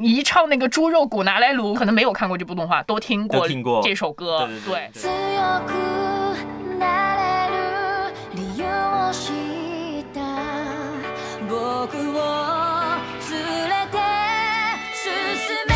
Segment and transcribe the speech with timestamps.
[0.00, 4.46] 一唱那个猪肉骨拿来卤，可能没有看过这部动画，都听过都听过这首歌。
[4.46, 5.72] 对对对对，強く
[6.78, 7.54] なれる
[8.34, 9.32] 理由を知
[10.02, 10.20] った
[11.48, 12.18] 僕を
[13.28, 13.98] 連れて
[14.94, 15.02] 進
[15.66, 15.74] め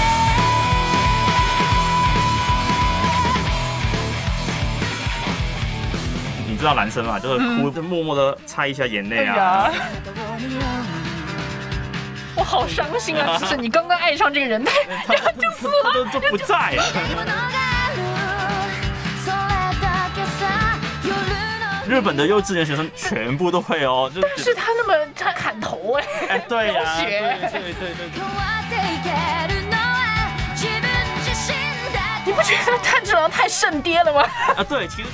[6.49, 9.81] 你知道男生嘛，就是哭，就默默的擦一下眼泪啊哎呀。，
[12.37, 13.39] 我好伤心啊！
[13.39, 14.65] 就是你刚刚爱上这个人，
[15.07, 16.83] 他就死了，都就不在了。
[17.15, 18.03] ものがある
[19.25, 19.33] それ
[19.81, 20.43] だけさ
[21.05, 21.09] 夜
[21.61, 27.05] の日本的幼稚园学生全部都会哦，就但是他那么他砍头哎、哎，对呀、流血
[27.53, 28.29] 对对对对変わ
[28.61, 29.09] っていけ
[29.55, 30.83] るのは自分
[31.23, 31.55] 自身
[31.93, 34.27] だけ你不觉得炭治郎太圣爹了吗？
[34.57, 35.09] 啊，对，其实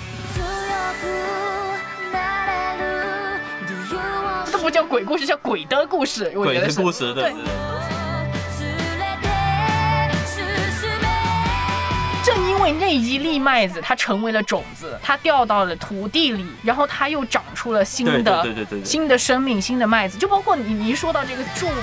[4.64, 6.32] 不叫鬼故事，叫鬼的故事。
[6.34, 7.42] 我觉鬼得是的故事，对对对。
[7.42, 9.28] 連れて
[9.82, 11.04] 進め
[12.22, 20.18] 正因为那一粒麦子，它成为了种子，它掉到了土地里，然后它又长出了新对的对对对对对新的生命、新的麦子。
[20.18, 21.76] 就包括你，你一说到这个柱们，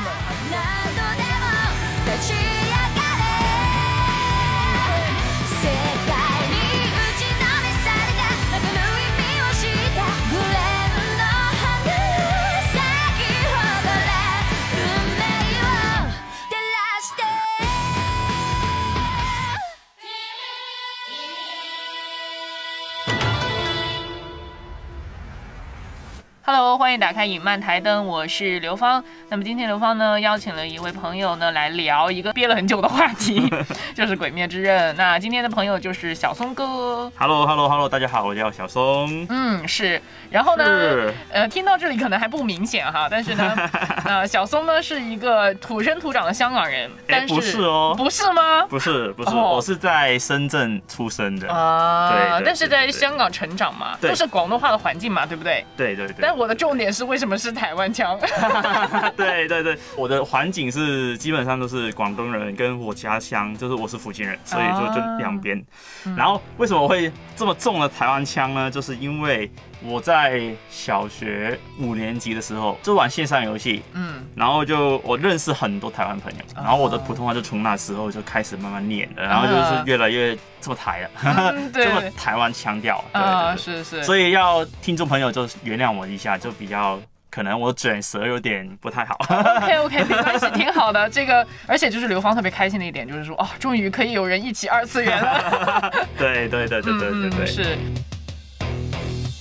[26.55, 29.03] Hello，欢迎打开影漫台灯，我是刘芳。
[29.31, 33.51] 那么今天刘芳呢邀请了一位朋友呢来聊一个憋了很久的话题，
[33.97, 34.95] 就是《鬼灭之刃》。
[34.99, 37.11] 那今天的朋友就是小松哥。
[37.17, 39.27] Hello Hello Hello，大家好，我叫小松。
[39.31, 39.99] 嗯，是。
[40.29, 43.57] 然后呢是，呃，听到这里可能还不明显哈，但是呢，
[44.05, 48.67] 呃，小松呢是一个土生土长的香港人，但是不是哦不是吗？
[48.69, 51.51] 不是不是，哦我是在深圳出生的。
[51.51, 55.65] 啊，对对但是在香港成长嘛，对都是广东话的环境嘛，对不对？
[55.79, 56.37] 对对对但。
[56.42, 58.19] 我的重点是为什么是台湾腔？
[59.17, 65.59] 对对对，我的环境是基本上都是广东人，跟我家乡就是我是福建人，所以就就啊两边。
[66.05, 68.71] 嗯然后为什么会这么重的台湾腔呢？
[68.71, 69.51] 就是因为
[69.85, 83.83] 我在小学五年级的时候就玩线上游戏，嗯，然后就我认识很多台湾朋友，然后我的普通话就从那时候就开始慢慢练了，然后就是越来越这么台了， 这么台湾腔调，对啊，对对。
[83.83, 87.01] 是是，所以要听众朋友就原谅我一下，就比较
[87.31, 89.17] 可能我卷舌有点不太好。
[89.57, 91.09] OK OK，没关系，挺好的。
[91.11, 95.91] 这个，而且就是刘芳特别开心的一点，就是说，哦，终于可以有人一起二次元了。
[96.17, 97.79] 对对对对对对对，嗯，是。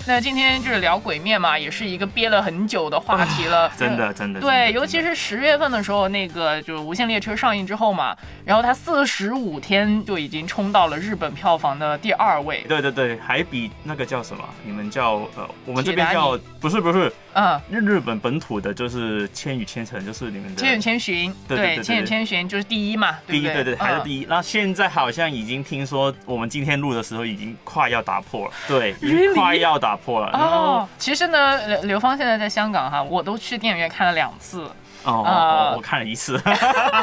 [0.08, 3.68] 那今天就是聊鬼面嘛，也是一个憋了很久的话题了。
[3.68, 4.40] 啊真的真的。
[4.40, 12.66] 对，尤其是十月份的时候，那个就是《无限列车》上映之后嘛，然后它四十五天就已经冲到了日本票房的第二位。
[12.68, 14.44] 对对对，还比那个叫什么？
[14.66, 23.40] 你们叫呃，我们这边叫不是不是嗯，日日本本土的，就是《千与千寻》，就是你们《的千与千寻》对对对对千与千寻》就是第一嘛，不对？
[23.40, 24.02] 第一对对，还是。
[24.02, 24.26] 第一。
[24.28, 30.32] 那现在好像已经听说，我们今天录的时候已经快要打破了，对，已经快要打破了。
[30.38, 34.70] 哦，其实呢，刘刘芳现在在香港哈，我都去电影院看了两次。
[35.04, 36.38] 哦，啊哦我看了一次，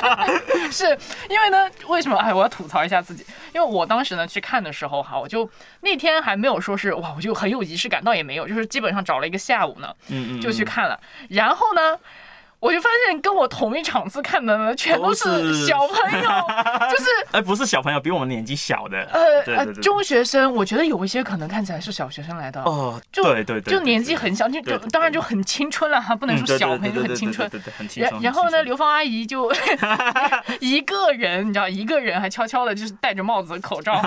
[0.71, 0.97] 是
[1.29, 2.17] 因为呢，为什么？
[2.19, 5.49] 哎，我要吐槽一下自己，因为我当时呢去看的时候哈，我就
[5.81, 10.99] 那天还没有说是哇，我就很有仪式感，倒也没有，就是基本上找了一个下午呢嗯嗯，就去看了，
[11.31, 11.99] 然后呢。
[12.61, 16.29] 我就发现跟我同一场次看的呢，全都都是是小朋友，
[16.91, 20.53] 就是哎，不是小朋友，比我们年纪小的，呃呃对对对中学生。
[20.55, 27.49] 我觉得有一些可能看起来是小学生来的，哦，就对对对，就年纪很小，就就当然就很青春了哈，不能说小朋友，就很青春。
[27.49, 28.13] 对对对，很青春。
[28.13, 29.51] 然然后呢，刘芳阿姨就
[30.61, 34.03] 一个人，你知道，一个人还悄悄的，就是戴着帽子、口罩，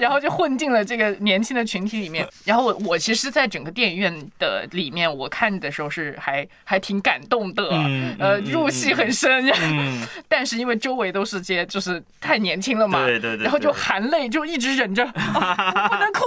[0.00, 2.26] 然后就混进了这个年轻的群体里面。
[2.44, 9.48] 然后我我其实，在整个电影院的里面，我看的时候是还还挺感动的，嗯入戏很深。
[9.62, 15.04] 嗯， 但是因为周围都是些就是太年轻了嘛，对对对然后就含泪就一直忍着，
[15.34, 16.20] 啊 不能哭。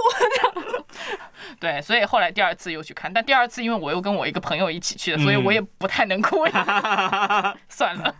[1.58, 6.44] 对，所以后来第二次又去看，但第二次因为我又跟我一个朋友一起去的，所以嗯我也不太能哭，
[7.68, 8.14] 算了。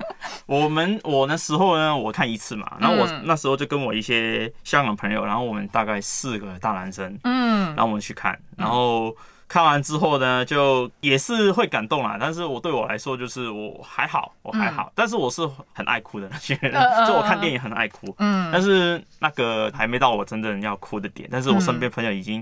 [0.46, 9.14] 我们我那时候呢，我看一次嘛，然后我嗯那时候就跟我一些香港朋友，然后我们大概四个大男生，嗯然后我们去看，然后
[9.50, 12.17] 看完之后呢，就也是会感动啦。
[12.20, 15.43] 但是我对我来说，就是我还好，我还好，但是我是
[15.75, 16.55] 很爱哭的那些
[17.05, 18.14] 就我看电影很爱哭。
[18.19, 22.41] 嗯，但是那个还没到我真正要哭的点，但是我身边朋友已经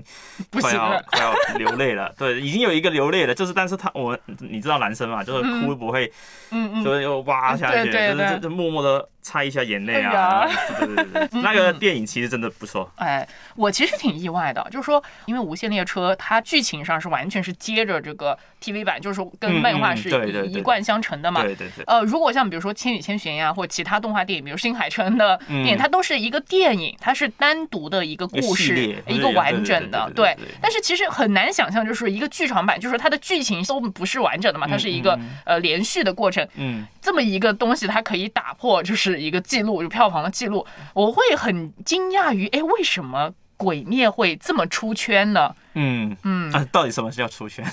[0.61, 6.05] 快要、快要流泪了， 对，已经有一个流泪了，就是但是他我你知道男生嘛，就是哭不会，
[6.51, 10.47] 嗯嗯，就会又哇下去，就是默默的擦一下眼泪啊，
[10.79, 20.09] 对对对对， 那个电影其实真的不错，哎，我其实挺意外的，就是说，因为《无限列车》它剧情上是完全是接着这个 TV 版，就是说跟嗯漫画嗯是
[20.43, 21.41] 一一贯相承的嘛。
[21.41, 36.47] 对对对，呃，如果像比如说《千与千寻》呀，或其他动画电影，比如新海诚的电影，嗯它都是一个电影，它是单独的一个故事，一个完整的，对但是其实很难想象，就是一个剧场版，就是它的剧情都不是完整的嘛，它是一个嗯呃连续的过程。
[36.55, 43.33] 嗯，这么一个东西，它可以打破就是一个记录，就票房的记录，我会很惊讶于，哎，为什么？
[43.59, 45.53] 鬼灭会这么出圈呢？
[45.73, 47.65] 嗯嗯啊，到底什么是叫出圈？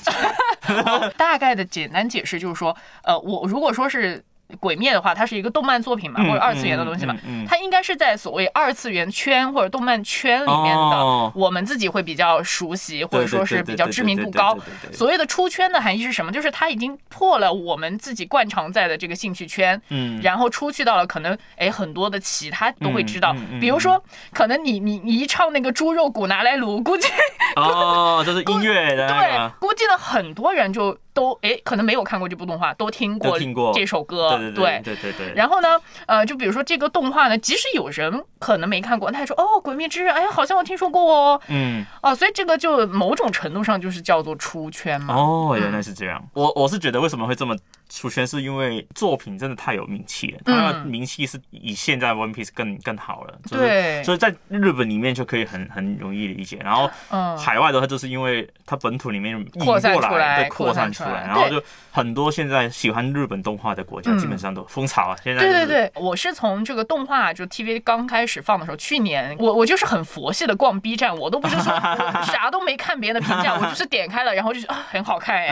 [1.16, 4.22] 大概的简单解释就是说，呃，我如果说是
[4.60, 7.16] 鬼灭的话，它是一个动漫作品嘛，嗯或者二次元的东西嘛，
[7.48, 14.56] 它应该是在所谓二次元圈或者动漫圈里面的，哦我们自己会比较熟悉，或者说是比较知名度高。
[14.92, 16.30] 所谓的出圈的含义是什么？
[16.32, 24.02] 就是它已经破了我们自己惯常在的这个兴趣圈，嗯然后出去到了可能哎很多的其他都会知道比如说
[24.32, 27.08] 可能你你你一唱那个猪肉骨拿来卤，估计
[27.56, 41.84] 哦，这是音乐的对，，估计呢很多人就都哎可能没有看过这部动画，都听过这首歌，对对对对对，然后呢，呃，就比如说这个动画呢，即使有人可能没看过，他还说哦，《鬼灭之刃》，哎呀，好像我听说过哦，嗯。
[42.02, 45.14] 哦，所以这个就某种程度上就是叫做出圈嘛。
[45.14, 46.22] 哦，原来是这样。
[46.34, 47.56] 我我是觉得为什么会这么
[47.88, 53.34] 出圈，是因为作品真的太有名气了，它的嗯名气是以现在 One Piece 更更好了。
[53.46, 54.04] 就是对。
[54.04, 57.36] 所以在日本里面就可以很很容易理解，然后嗯。
[57.38, 61.12] 海外的话就是因为它本土里面引扩散过出来对，扩散出来。
[61.12, 64.18] 来，然后就很多现在喜欢日本动画的国家嗯。
[64.18, 65.16] 基本上都风潮啊。
[65.22, 65.66] 现在就是对。
[65.66, 71.64] 对对，我是从这个动画就 TV 刚开始放的时候，去年我我就是很佛系的逛 B 站，我都不是说
[72.24, 75.46] 啥都没看别人的评价，我就是点开了，然后就是啊很好看哎，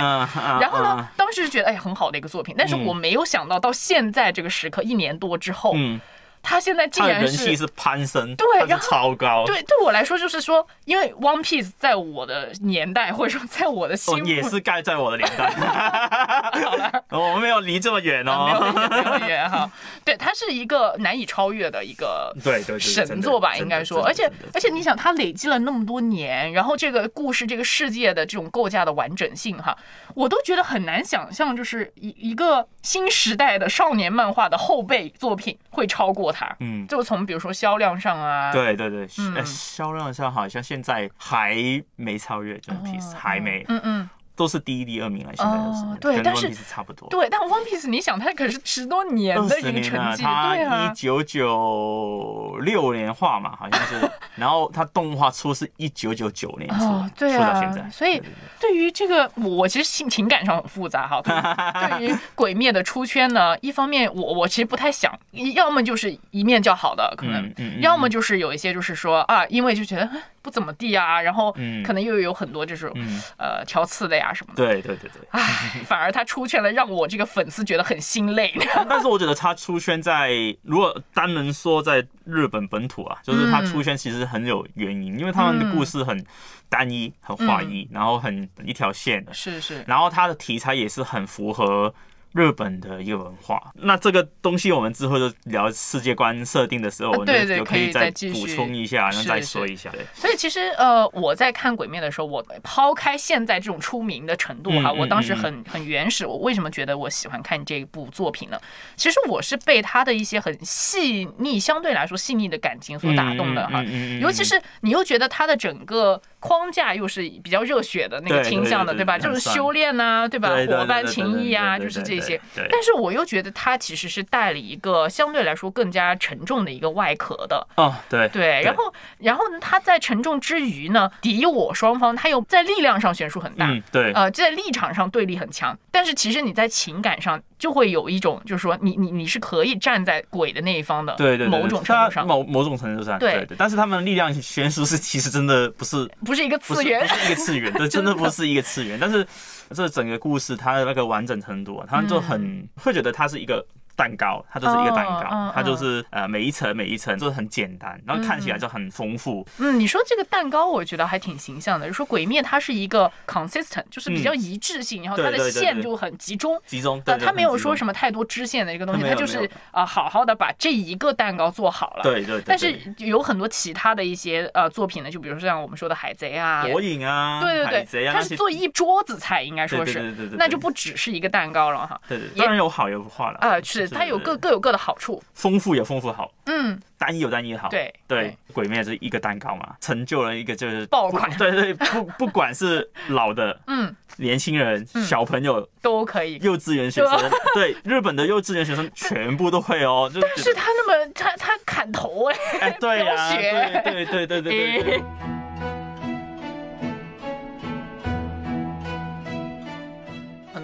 [0.61, 2.87] 然后呢嗯，当时就觉得哎很好的一个作品，但是嗯。
[2.87, 6.01] 我没有想到到现在这个时刻一年多之后，嗯，
[6.45, 15.51] 它现在竟然人气是攀升，对然后超高，对，对我来说就是说，因为 One Piece 在我的年代，或者说在我的心哦，也是盖在我的年代。
[16.65, 18.73] 好了，我们没有离这么远没有哦。
[18.73, 19.71] 很远没有远哈。
[20.05, 24.05] 对，它是一个难以超越的一个对对对，神作吧，应该说。
[24.05, 29.75] 而且而且，你想，它累积了那么多年，然后这个故事、这个世界的这种构架的完整性哈，
[30.15, 36.55] 我都觉得很难想象，就是一一个新时代的少年漫画的后辈作品会超过它。
[36.59, 39.07] 嗯，就从比如说销量上啊，对对对，
[39.45, 41.57] 销量上好像现在还
[41.97, 44.11] 没超越 One Piece，还没，嗯嗯。
[44.37, 47.09] 都是第一、第二名了，现在都是对但是差不多。
[47.09, 58.21] 对，但 One Piece 你想，它可是十多年的一个成绩，对啊一，九九六年画嘛，好像是， 然后它动画出是一九九九年出，哦，对出到现在啊，，所以
[58.61, 61.23] 对于这个，我我其实情情感上很复杂哈。
[61.25, 65.13] 对于鬼灭的出圈呢，一方面我我其实不太想，
[65.55, 75.23] 要么就是一面较好的，可能嗯嗯嗯要么就是有一些就是说啊，因为就觉得哎不怎么地啊，然后嗯可能又有很多这种嗯呃挑刺的呀什么的，对对对对。
[75.31, 75.41] 唉，
[75.87, 78.55] 反而他出圈了，让我这个粉丝觉得很心累。
[78.87, 80.31] 但是我觉得他出圈在，
[80.63, 86.23] 如果单能说在日本本土啊，就是他出圈其实很有原因，因为他们的故事很
[86.69, 91.95] 单一、很划一，然后很一条线的，是是，然后他的题材也是很符合。
[92.35, 99.89] 日本的一个文化，那这个东西我们之后就聊世界观设定的时候，我们就就对对可以以再补充一下，然后再说一下。
[99.91, 106.27] 对，所以其实呃，我在看《鬼灭》的时候，我抛开现在这种出名的程度哈，我当时嗯很很原始。
[106.27, 108.59] 我为什么觉得我喜欢看这部作品呢？
[108.97, 113.81] 其实我是被他的一些很细腻，相对来说细腻的感情所打动的哈。
[114.21, 119.19] 尤其是你又觉得他的整个框架又是比较热血的那个倾向的，对对吧？
[119.19, 120.51] 就是修炼呐，对吧？
[120.69, 122.39] 伙伴情谊啊，就是这些。
[122.55, 127.67] 对但是我又觉得他其实是带了一个相对来说更加沉重的一个外壳的。
[127.77, 147.07] 哦，对对，然后然后呢，他在沉重之余呢，敌我双方他又在力量上悬殊很大，嗯对，呃，在立场上对立很强，但是其实你在情感上就会有一种，就是说你你你是可以站在鬼的那一方的，对对对，某种程度上，它某某种程度上，对对对，但是他们的力量悬殊是其实真的不是不是一个次元。
[147.07, 148.99] 是不，是一个次元，对， 真的不是一个次元。
[149.01, 149.27] 但是
[149.71, 153.65] 这整个故事它的那个完整程度啊，他们就很、会觉得它是一个
[153.97, 159.47] 蛋糕，它就是一个蛋糕，它就是呃每一层每一层就是很简单，然后看起来就很丰富。
[159.59, 161.87] 嗯，你说这个蛋糕，我觉得还挺形象的。
[161.87, 166.61] 就说《鬼灭》它是一个 consistent，就是比较一致性，然后它的线就很集中。
[166.67, 172.03] 集中，呃，对对它没有说，什么太多支线的一个东西，它就是啊、好好的把这一个蛋糕做好了。
[172.03, 172.45] 对对对对。
[172.47, 182.01] 但是有很多其他的一些呃作品呢，就比如说像我们说的《海贼》啊，火影啊，对对对，啊，它是做一桌子菜，应该说是，那就不只是一个蛋糕了哈。
[182.09, 185.23] 对对，也当然有好有坏了啊、是它有各各有各的好处。
[185.33, 187.69] 丰富有丰富好，嗯，单一有单一好。
[187.69, 196.39] 对对，鬼灭是一个蛋糕嘛，成就了一个就是爆款 对对，不不管是老的 嗯，年轻人、小朋友、都可以。
[196.39, 200.11] 幼稚园学生， 对日本的幼稚园学生全部都会哦。
[200.13, 205.03] 就但是他那么他他砍头哎、哎，对呀、对对对对对对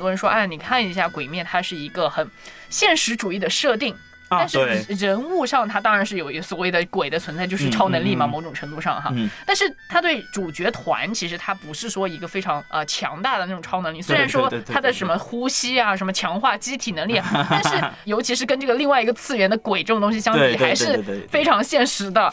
[0.00, 2.28] 多人说，哎，你看一下《鬼灭》，它是一个很
[2.68, 3.94] 现实主义的设定。
[4.30, 9.10] 啊，但是，人物上，它当然是有一个所谓的鬼的存在，就是超能力嘛，某种程度上哈。
[9.12, 22.32] 嗯但是他对主角团，其实他不是说一个非常呃强大的那种超能力，虽然说他的什么呼吸啊，什么强化机体能力啊， 但是尤其是跟这个另外一个次元的鬼这种东西相比，还是非常现实的。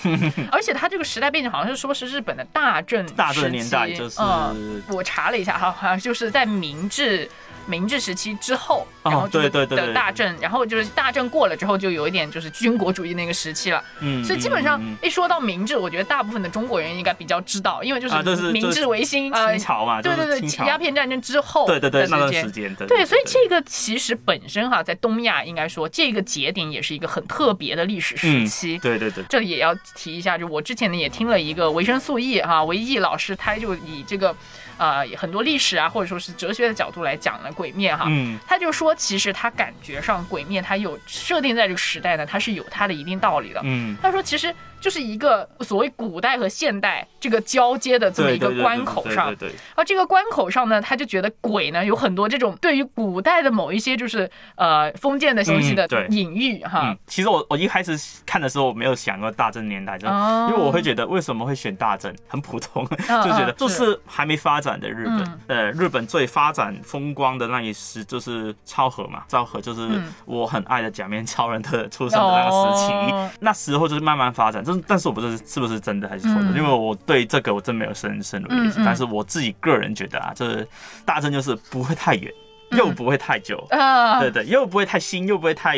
[0.52, 7.28] 而且他这个时代背景好像是说是日本的大正大正时年代期就是嗯，我查了一下哈，好像就是在明治。
[7.68, 13.84] 明治时期之后，哦然后就是的对对对对大政，然后就是大政过了之后，就有一点就是军国主义那个时期了。
[14.00, 22.48] 嗯所以基本上一说到明治，我觉得大部分的中国人应该比较知道，因为就是是明治维新，清朝嘛，对对对，鸦片战争之后对对对那段时。
[22.50, 28.78] 间，对对，所以这个其实本身哈，在东亚应该说这个节点也是一个很特别的历史时嗯期。
[28.80, 34.34] 对对对，这里也要提一下，就我之前呢也听了一个维生素 E 哈维 E 老师，他就以这个
[34.78, 38.38] 呃很多历史啊或者说是哲学的角度来讲呢《鬼灭》哈，嗯。
[38.48, 43.62] 他就说其实他感觉上《鬼灭》它有设定在这个时代呢，它是有它的一定道理的。
[43.64, 56.82] 嗯，他说其实就是一个所谓古代和现代这个交接的这么一个关口上，对对对，而这个关口上呢，他就觉得鬼呢有很多这种对于古代的某一些就是呃封建的东西的隐喻哈。
[56.86, 60.48] 嗯，，其实我我一开始看的时候，我没有想过大正年代，就哦。
[60.50, 65.20] 因为我会觉得为什么会选大正，很普通，嗯 就觉得嗯就是还没发展的日本。
[65.20, 70.14] 嗯，呃，日本最发展风光的那一时就是昭和嘛，昭和就是嗯。
[70.26, 72.92] 我很爱的假面超人的出生的那个时期。
[73.12, 76.56] 哦，那时候就是慢慢发展，就是但是我不知道是不是真的还是错的，嗯。
[76.58, 80.68] 因为我对这个我真没有深深入理解嗯嗯，但是我自己个人觉得啊，就是
[81.06, 82.32] 大正就是不会太远，
[82.72, 83.66] 又不会太久。
[83.70, 85.78] 啊，对对，又不会太新，又不会太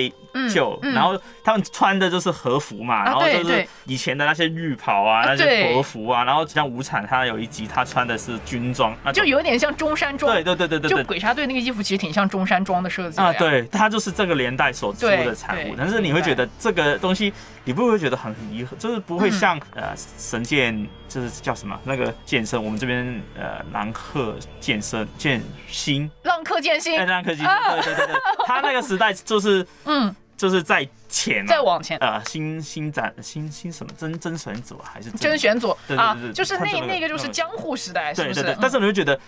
[0.54, 0.92] 旧，嗯。
[0.92, 10.98] 嗯然后他们穿的就是和服嘛，然后就是以前的那些浴袍啊，啊那些和服啊，然后像无产，他有一集他穿的是军装，就有点像中山装，对对对对对对。
[10.98, 17.32] 就鬼杀队那个衣服其实挺像中山装的设计啊，对，它就是这个年代所出的产物，但是你会觉得这个东西，
[17.64, 26.10] 你不会觉得很离合，就是不会像、嗯呃神剑，就是叫什么那个剑圣，我们这边呃南鹤剑圣剑心，
[26.50, 28.16] 浪客剑心哎，，南鹤剑心，对对对对，
[28.46, 31.98] 他那个时代就是嗯，就是在前、啊，再往前。
[32.00, 38.36] 呃，新新展新新什么真真选组啊还是甄选组对对对啊对，就是那那个就是江户时代，是不是？
[38.36, 38.60] 对对对，嗯。
[38.62, 39.20] 但是你会觉得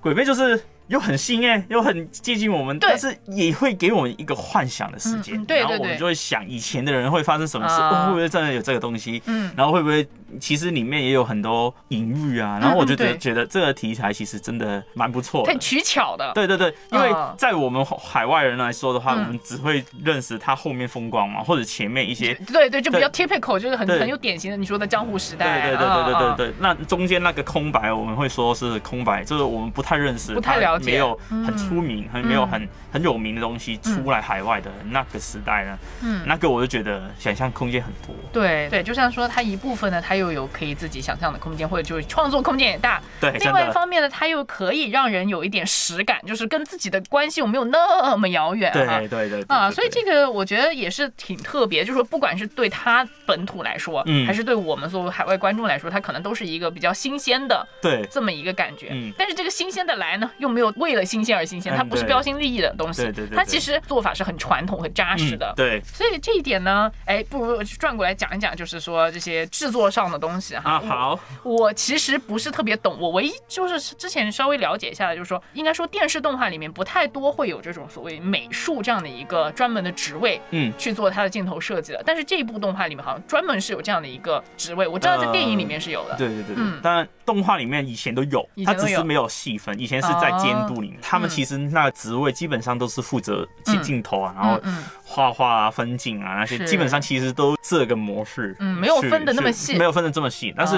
[0.00, 2.90] 鬼魅就是又很新哎，又很接近我们，对。
[2.90, 9.22] 但是也会给我们一个幻想的世界，嗯嗯对对然后我们就会想以前的人会发生什么事，会不会真的有这个东西？
[9.26, 9.50] 嗯。
[9.56, 10.06] 然后会不会
[10.38, 12.58] 其实里面也有很多隐喻啊？
[12.60, 13.18] 然后我就觉得对。
[13.18, 15.52] 觉得这个题材其实真的蛮不错的。
[15.52, 15.58] 很。
[15.60, 19.20] 取巧的，对对对，因为啊在我们海外人来说的话，嗯。
[19.20, 38.14] 我们只会认识它后面风光嘛，或者前面一些对对，就比较 typical，就是很很有典型的你说的江湖时代，对对对对对对对，那中间那个空白，我们会说是空白，就是我们不太认识，不太了解没有嗯很出名，很没有很很有名的东西出来海外的那个时代呢，嗯那个我就觉得想象空间很多。
[38.32, 43.00] 对对，就像说它一部分呢，它又有可以自己想象的空间，或者就是创作空间也大。
[43.20, 48.98] 对，另外一，方面呢，它又可以让人有一点实感，就是跟自己的关系有没有那么遥远对啊？
[48.98, 58.88] 对对对啊，所以这个我觉得也是挺特别，就是说不管是对他本土来说，嗯还是对我们作为海外观众来说，它可能都是一个比较新鲜的对这么一个感觉。
[58.92, 63.36] 嗯但是这个新鲜的来呢，又没有为了新鲜而新鲜，嗯它不是标新立异的东西，对对对对。
[63.36, 65.52] 它其实做法是很传统、很扎实的。
[65.52, 65.82] 嗯对。
[65.84, 70.72] 所以这一点呢，哎，不如转过来讲一讲，就是说这些制作上的东西哈。
[70.72, 80.40] 啊，好，我，其实不是特别懂，我唯一就是之前稍微了解一下的，就是说，应该说电视动画里面不太多会有这种所谓美术这样的一个专门的职位。
[80.50, 86.16] 嗯，去做它的镜头设计的，但是这一部动画里面好像专门是有这样的一个职位，我知道在电影里面是有的。
[86.16, 86.56] 对对对对。
[86.58, 99.76] 嗯，但动画里面以前都有以，前都有它只是没有细分，以前是在监督里面，他们其实那个职位基本上都是负责镜镜头啊，然后嗯画画啊、分镜啊那些，基本上其实都这个模式，嗯没有分的那么细。
[99.76, 100.76] 没有分的这么细，但是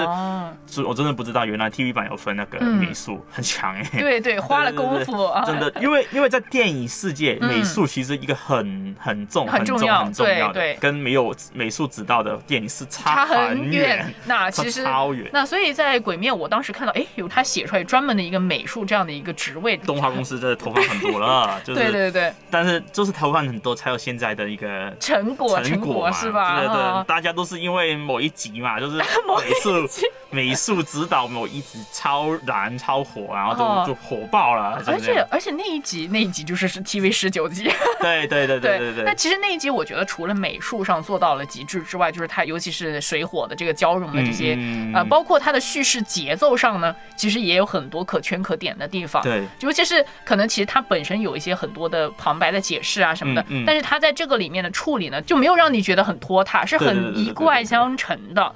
[0.83, 2.83] 我真的不知道原来 TV 版有分那个嗯。
[2.83, 14.13] 美术，很强哎、对对，花了功夫啊，真的，因为因为在电影世界，嗯美术其实一个很很重、很重、很重要很重要的，跟没有美术指导的电影是差很很远。
[14.25, 15.29] 那其实差超远。
[15.31, 26.59] 那所以在《鬼面》，我当时看到，哎，有他写出来专门的一个美术这样的一个职位，动画公司真的投放很多了， 就是，对对对，但是就是投放很多才有现在的一个成果成果嘛，是吧？
[26.59, 29.89] 对对大家都是因为某一集嘛，就是美术
[30.29, 33.83] 美术指导某一集超燃超火，然后就、哦。
[33.85, 37.63] 就火爆了，而且而且那一集那一集就是是 TV 十九集，
[37.99, 39.03] 对对对对对对。
[39.03, 44.57] 那其实那一集我觉得除了美术上做到了极致之外，就是它尤其是水火的这个交融的这些，
[44.93, 49.21] 呃，包括它的叙事节奏上呢，其实也有很多可圈可点的地方。
[49.21, 58.54] 对尤其是可能其实它本身有一些很多的旁白的解释啊什么的，嗯嗯但是它在这个里面的处理呢，就没有让你觉得很拖沓，是对对对对对很一脉相承的。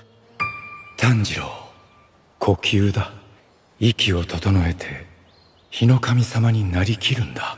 [0.97, 1.49] 炭治郎
[2.39, 3.07] 呼吸だ
[3.79, 4.87] 息を整えて
[5.71, 7.57] 日の神様になりきるんだ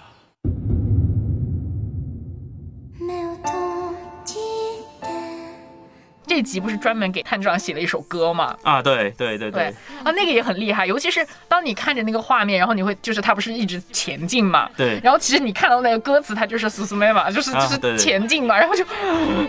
[6.30, 8.56] 这集不是专门给探长写了一首歌吗？
[8.62, 9.64] 啊，对对对对。
[10.04, 15.00] 啊，那个也很厉害，尤其是当你看着那个画面，然后你会就是他不是一直前进嘛，对。
[15.04, 18.86] 然后其实你看到那个歌词，它就是苏苏妹嘛，就是就是前进嘛，然后就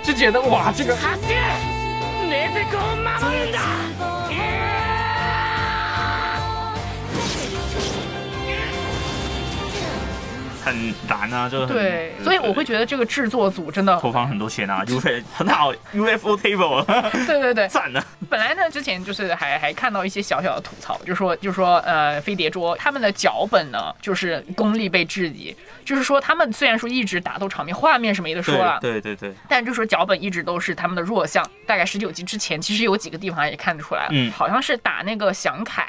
[0.03, 0.97] 就觉得哇，这个
[10.71, 16.85] 很难啊，就对，所以我会觉得这个制作组真的，投放很多钱啊，UFO 很好，UFO table
[17.27, 31.45] 对对对， 赞啊，本来呢，之前就是还还看到一些小小的吐槽，就说就说呃，飞碟桌他们的脚本呢，就是功力被质疑，就是说他们虽然说一直打斗场面，画面是没得说了，对对对对，但就说脚本一直都是他们的弱项。
[31.67, 35.87] 大概十九集之前，其实有几个地方也看得出来了，嗯好像是打那个祥凯。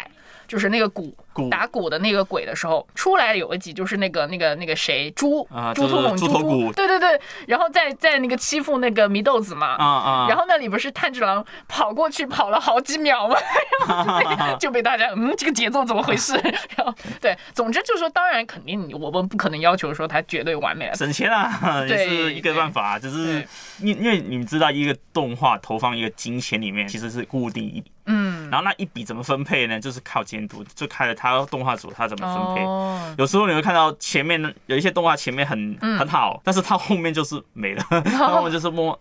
[0.47, 13.35] 就是那个鼓鼓打鼓的那个鬼的时候，出来有一集就是那个那个那个谁猪啊猪头猛猪头骨对对对，然后在在那个欺负那个祢豆子嘛，啊啊，然后那里不是炭治郎跑过去跑了好几秒嘛？
[13.88, 16.33] 然后就被 就被大家嗯，这个节奏怎么回事？
[16.75, 20.95] 然后对，总之就是说，当然肯定我们不可能要求说他绝对完美了。
[20.95, 23.45] 省钱啊，也是一个办法，就是
[23.79, 29.79] 因因为你们知道一个动画投放一个金钱里面其实是固定一笔，嗯，然后那一笔怎么分配呢？
[29.79, 32.64] 就是靠监督，就开了他动画组他怎么分配。
[32.66, 38.98] 哦，有时候你会看到前面有一些动画前面很、嗯很好，但是它后面就是没了， 然后我就是摸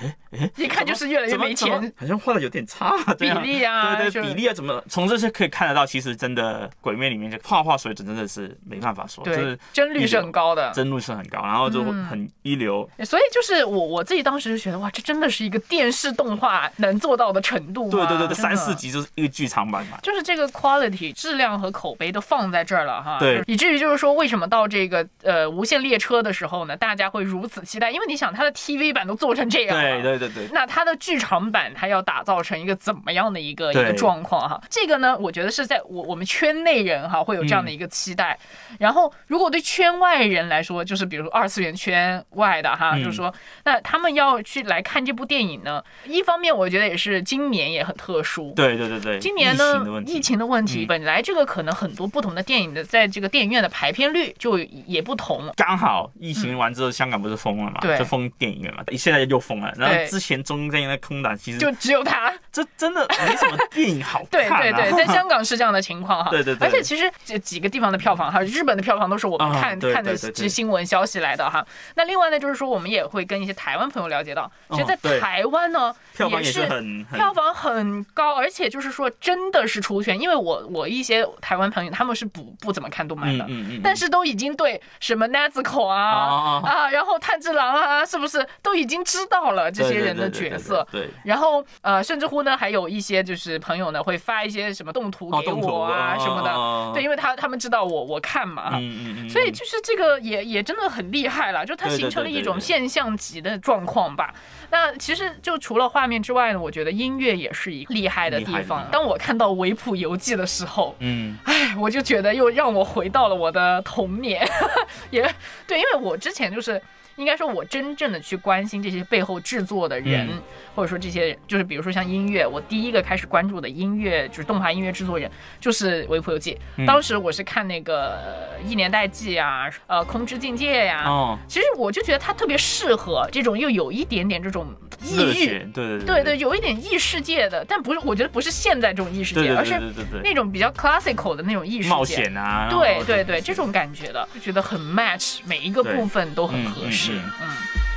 [0.00, 1.92] 摸，呃一看就是越来越没钱。
[1.96, 10.70] 好像画的有点差，比例啊对就对，比例啊，怎么从这些可以看得到，其实真的《鬼灭》里面这个画画水准真的是没办法说，就对是，帧率是很高的。
[10.72, 12.88] 帧率是很高，然后就嗯很一流。
[13.04, 17.90] 所以就是我我自己当时就觉得哇，这真的是一个电视动画能做到的程度？
[17.90, 19.98] 对对对对，三四集就是一个剧场版嘛。
[20.02, 27.90] 就是这个 quality 质量和口碑都放在这儿了哈，对以至于就是说为什么到这个呃无限列车的时候呢，大家会如此期待？
[27.90, 34.60] 因为你想它的 TV 版都做成这样了，对对对对，那它的剧场版它要打造成一个怎么样的一个一个状况哈？
[34.70, 38.38] 这个呢，我觉得是在我我们圈内人哈会有这样的一个期待。
[38.78, 43.02] 然后，如果对圈外人来说，就是比如二次元圈外的哈，嗯。
[43.02, 50.12] 就是说，那他们要去来看这部电影呢，一方面我觉得也是今年也很特殊，对对对对，今年疫情的呢问，题。
[50.12, 50.86] 疫情的问题，嗯。
[50.86, 55.52] 本来这个可能很多不同的电影的在这个电影院的排片率就也不同。
[55.56, 57.98] 刚好疫情完之后，香港不是封了嘛，对。
[57.98, 59.71] 就封电影院嘛，现在又封了。
[59.76, 64.60] 然后之前中间的空档，其实就只有他， 这真的没什么电影好看啊。
[64.60, 66.30] 对对，在 香港是这样的情况哈。
[66.30, 66.66] 对对对。
[66.66, 70.30] 而且其实这几个地方的票房哈，日本的票房都是我们啊看、看的对对对。
[70.30, 71.64] 对这新闻消息来的哈。
[71.94, 86.62] 那另外呢，就是说我们也会跟一些台湾朋友了解到，其实，在台湾呢，票房也是是很很票房很高，而且就是说真的是出圈，因为我我一些台湾朋友他们是不不怎么看动漫的，嗯嗯嗯，但是都已经对什么 Nezuko 啊、哦。
[86.64, 90.86] 啊，然后炭治郎啊，是不是都已经知道了这些人的角色？
[90.90, 91.14] 对对对对对。
[91.24, 98.70] 然后呃，甚至乎呢，还有一些就是朋友呢会发一些什么动图给我啊、哦什么的，哦对，因为他他们知道我我看嘛。
[98.74, 104.34] 嗯嗯嗯，所以就是这个也也真的很厉害了，就它形成了一种现象级的状况吧。
[104.70, 111.36] 那其实就除了画面之外呢，我觉得音乐也是一个厉害的地方当我看到维普游记的时候，嗯。
[111.44, 114.46] 哎，我就觉得又让我回到了我的童年，
[115.10, 115.22] 也
[115.66, 116.80] 对，因为我之前就是
[117.16, 120.42] 应该说我真正的去关心这些背后制作的人，嗯
[120.74, 134.66] 或者说这些就是比如说像音乐，我第一个开始关注的音乐就是动画音乐制作人就是《维普游记》嗯当时我是看那个呃《一年代记》啊，呃《空之境界》呀，哦，其实我就觉得它特别适合这种又有一点点这种
[135.02, 139.78] 异域对对对对，有一点异世界的，但不是，我觉得不是现在这种异世界，对对而是
[140.24, 141.90] 那种比较 classical 的那种异世界。
[141.90, 147.01] 冒险啊，对对对，这种感觉的，就觉得很 match，每一个部分都很合适。
[147.10, 147.91] 嗯嗯。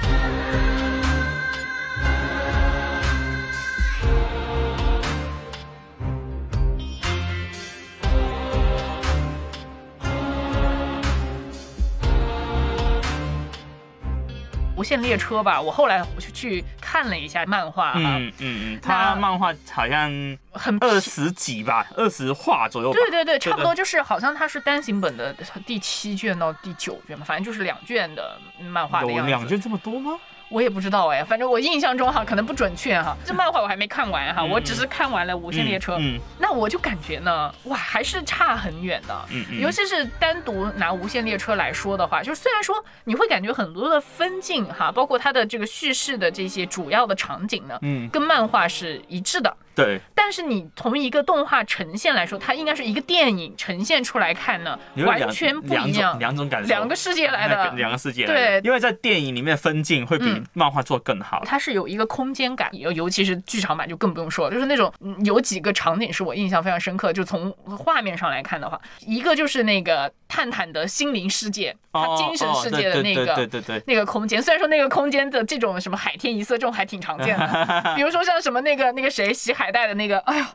[14.75, 20.09] 无限列车吧，我后来我去去看了一下漫画哈，嗯嗯嗯，他漫画好像
[20.51, 22.91] 很二十集吧，二十话左右。
[22.91, 25.33] 对对对，差不多就是好像它是单行本的
[25.65, 29.29] 第七卷到第九卷嘛，反正就是两卷的漫画的样子。
[29.29, 30.19] 两卷这么多吗？
[30.55, 33.13] 我也不知道哎，反正我印象中哈，可能不准确哈。
[33.27, 39.13] 这漫画我还没看完哈，嗯我只是看完了《无限列车》嗯那我就感觉呢，哇，还是差很远的。
[39.31, 49.53] 嗯嗯尤其是单独拿《无限列车》来说的话，就是虽然说你会感觉很多的分镜哈，包括它的这个叙事的这些主要的场景呢，嗯，跟漫画是一致的。
[49.75, 57.71] 对，但是你从一个动画呈现来说，它应该是一个电影呈现出来看呢，完全不一样，两种感受，两个世界来的。
[57.75, 58.61] 两个世界来对。
[58.63, 61.43] 因为在电影里面分镜会比嗯漫画做更好。
[61.45, 73.35] 它是有一个空间感，尤尤其是剧场版就更不用说了，就是那种嗯有几个场景是我印象非常深刻，就从画面上来看的话，一个就是那个探探的心灵世界，它哦精神世界的那哦个。
[73.35, 80.45] 对对对那个空间，虽然说那个空间的这种什么海天一色，这种还挺常见的， 比如说像什么那个那个谁西海海带的那个，哎呦。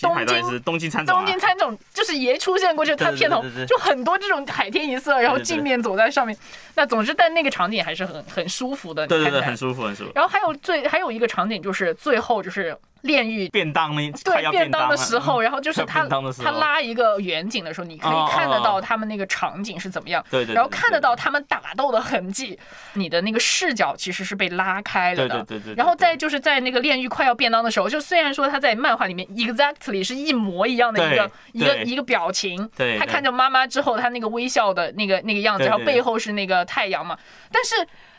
[0.00, 6.36] 东京是东京参总啊，东京参总就是也出现过，就是他对对片头就很多这种海天一色，然后镜面走在上面。
[6.74, 10.12] 那总之，但那个场景还是很很舒服的，对对对，很舒服很舒服。
[10.14, 13.48] 然后还有最还有一个场景就是最后就是炼狱。
[13.50, 15.44] 便当那对便当的时候，嗯。
[15.44, 16.06] 然后就是他
[16.42, 22.58] 他拉一个远景的时候，你可哦以看得到他们那个场景是怎么样，对对对然后看得到他们打斗的痕迹，
[22.94, 29.26] 你的那个视角其实是被拉开了的，对对对然后再就是在那个炼狱快要便当的时候，就虽然说他在漫画里面
[29.90, 32.98] exactly 是一模一样的一个一个一个表情，对对。
[32.98, 37.18] 他看着妈妈之后，他那个微笑的那个那个样子，然后背后是那个太阳嘛，
[37.52, 37.74] 但是。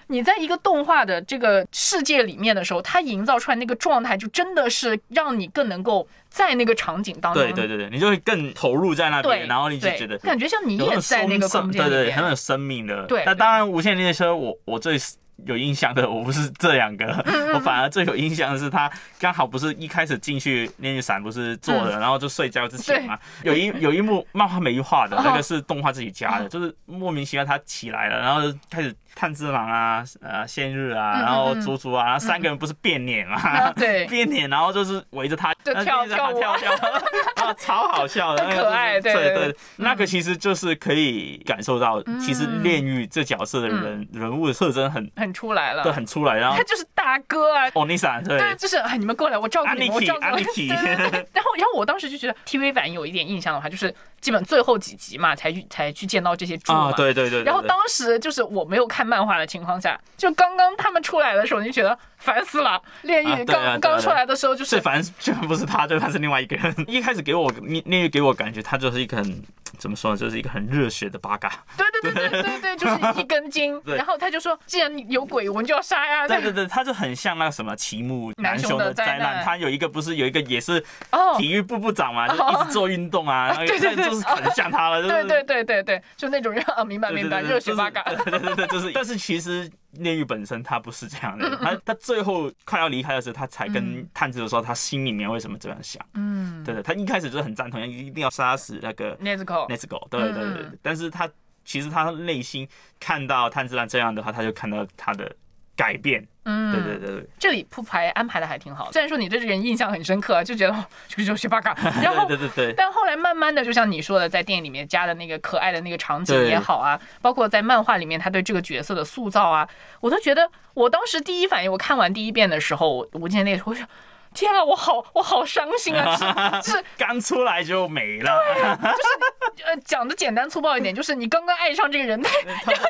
[0.08, 13.06] 你在一个动画的这个世界里面的时候，它营造出来那个状态，就真的是让你更能够在那个场景当中，对对对对，你就会更投入在那对边，然后你就觉得感觉像你也在那个空间里对对，很有生命的。
[13.06, 13.26] 对对。
[13.26, 14.98] 那当然，无限列车我我最
[15.46, 18.90] 有印象的，我不是这两个，嗯我反而最有印象的是他
[19.20, 25.22] 刚好不是一开始进去炼狱伞不是做的，然后就睡觉之前嘛，有一 有一幕漫画没画的，哦。
[25.24, 34.06] 那个是动画自己加的，就是莫名其妙他起来了，然后就开始炭治郎啊，呃，仙日啊，嗯然后嗯猪猪啊，然后三个人不是变脸嘛啊，对。
[34.12, 36.40] 变脸，然后就是围着他就呃跳跳舞。
[36.40, 36.72] 跳跳，
[37.44, 42.62] 啊，超好笑的，那个可爱对对那个其实就是可以感受到，其实嗯。
[42.62, 50.54] 炼狱这角色的人人物的特征很很出来了，对很出来，然后他就是大哥啊，欧尼桑对对，就是哎，你们过来，我照顾你们，我照顾你们。
[50.54, 51.28] 对对 对。
[51.34, 56.90] 然后，然后我当时就觉得 TV 版有一点印象的话，就是基本最后几集嘛，才去才去见到这些猪嘛。
[56.90, 62.82] 啊，对对对，对对然后当时就是我没有看漫画的情况下，就刚刚他们出来的时候，你就觉得烦死了。
[63.02, 66.74] 炼狱啊啊刚刚出来的时候，就是最烦居然不是他，就他是另外一个人。
[66.88, 69.44] 一开始给我那那个给我感觉，他就是一个很
[69.78, 71.52] 怎么说呢，就是一个很热血的八嘎。
[71.76, 73.80] 对对对对对对，就是一根筋。
[73.86, 76.28] 然后他就说，既然有鬼，我们就要杀呀。
[76.28, 88.04] 对对对，他就很像那个什么奇木南雄的的灾难，他有一个不是有一个也是哦体育部部长嘛，就一直做运动啊，那对对对就是很像他了，就是对对对对对，就那种人啊，明白明白，热血八嘎。
[88.04, 91.52] 对对对，就是，但是其实炼狱本身他不是这样嗯。
[91.52, 96.04] 的，他他最后快要离开的时候，他才跟探子说他心里面为什么这样想。
[96.14, 96.64] 嗯。
[96.64, 101.30] 对对，他一开始就是很赞同，一定要杀死那个 Nezuko，Nezuko，对对对对嗯，但是他
[101.64, 102.68] 其实他内心
[103.00, 105.36] 看到炭治郎这样的话，他就看到他的
[105.82, 106.28] 改变。
[106.44, 107.30] 嗯，对对对对。
[107.38, 118.42] 这里铺排安排的还挺好，虽然说你对这个人印象很深刻，就觉得 就是八嘎， 然后对对对对，但后来慢慢的，就像你说的，在电影里面加的那个可爱的那个场景也好啊，包括在漫画里面他对。
[118.42, 123.86] 这个角色的塑造啊，我都觉得，我当时第一反应，我看完第一遍的时候，我无间列车，我说
[124.34, 126.62] 天啊，我好我好伤心啊！
[126.64, 132.30] 是是刚出来就没了，对，就是呃，讲的简单粗暴一点，就是你刚刚爱上这个人，他
[132.64, 132.82] 他 他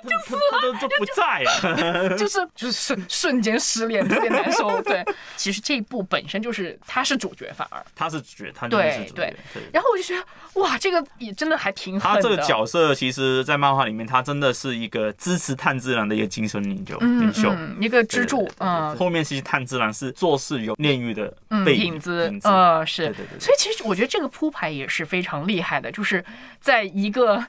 [0.52, 2.18] 他都就不在了。
[2.18, 4.82] 就是就是瞬瞬间失恋，特别难受。
[4.82, 5.04] 对，
[5.36, 9.64] 其实这一部本身就是他是主角，反而，他是主角，他就是对主角对对。
[9.74, 10.24] 然后我就觉得
[10.62, 12.22] 哇，这个也真的还挺狠的。
[12.22, 16.98] 他这个角色，其实，在漫画里面，他真的是一个支持炭治郎的一个精神领袖。
[17.00, 17.50] 领袖。
[17.52, 23.40] 嗯，一个支柱嗯后面其实炭治郎是做事有炼狱的嗯，背影子嗯，呃，是，对对对对。
[23.40, 26.24] 所以其实我觉得这个铺排也是非常厉害的，就是
[26.60, 27.46] 在一个。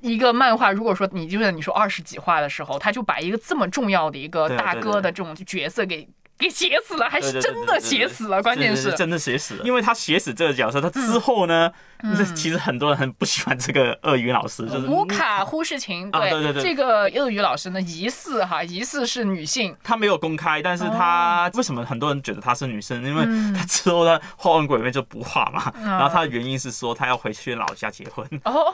[0.00, 8.92] 一个漫画，如果说你就像你说二十几话的时候，他就把一个这么重要的一个大哥的这种角色给给写死了，还是真的写死了，关键是。
[8.92, 11.72] 真的写死了，因为他写死这个角色，他之后呢，
[12.16, 21.50] 这其实很多人很不喜欢这个鳄鱼老师，就是乌卡忽视情，啊对对对这个鳄鱼老师呢，疑似哈，疑似是女性，她没有公开，但是哦。
[21.54, 23.04] 为什么很多人觉得她是女生？
[23.04, 23.24] 因为
[23.56, 28.72] 她之后她画完鬼面就不画嘛，然后她的原因是说她要回去老家结婚，哦，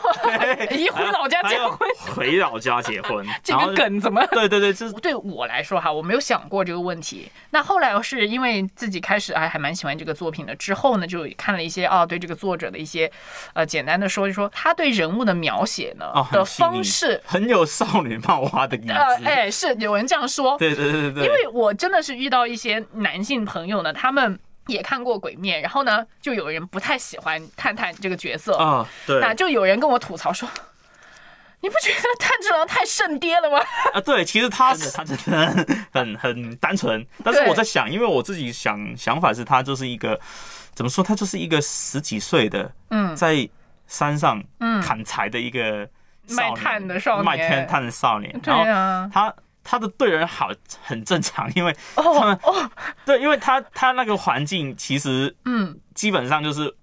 [0.70, 4.24] 一 回老家结婚，回老家结婚，这个梗怎么？
[4.32, 7.30] 对对对，就是 对我来说哈，我没有想过这个问题。
[7.50, 13.10] 那后来是因为自己开始哎还蛮喜欢这个作品的，之后呢就看了一些哦对这个作者的一些
[13.52, 30.48] 呃简单的说一说他对人物的描写呢、哦的方式，很有少女漫画的影呃，哎是有人这样说，对对对对对，因为我真的是遇到一些男性朋友呢，他们也看过《鬼灭》，然后呢就有人不太喜欢探探这个角色，啊对那就有人跟我吐槽说。
[31.60, 33.58] 你不觉得炭治郎太圣爹了吗？
[33.94, 40.20] 啊，对，其实他是他真的很很很单纯，但是我在想，因为我自己想想法是他就是一个
[40.74, 43.14] 怎么说，他就是一个十几岁的嗯。
[43.16, 43.48] 在
[43.86, 44.80] 山上嗯。
[44.82, 45.88] 砍柴的一个
[46.30, 47.24] 卖炭的少年。
[47.24, 50.50] 卖炭炭的少年，然后啊，他他的对人好
[50.82, 52.70] 很正常， 因为他哦们哦，
[53.06, 56.74] 对，因为他他那个环境其实嗯，基本上就是。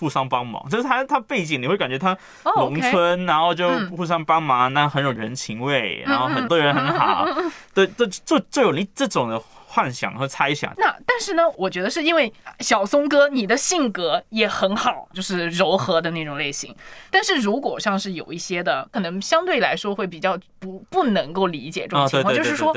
[0.00, 3.90] 互相帮忙，就是他他背景你会感觉他哦农村，然后就嗯。
[3.90, 7.26] 互相帮忙，那很有人情味，然后嗯很对人很好，
[7.74, 9.38] 对，这就就有你这种的
[9.72, 10.74] 幻想和猜想。
[10.76, 16.74] 那但是呢，我觉得是因为小松哥你的性格也很好，就是柔和的那种类型。
[17.08, 22.74] 但是如果像是有一些的，可能相对来说会比较不不能够理解这种啊，情况，对对对就是说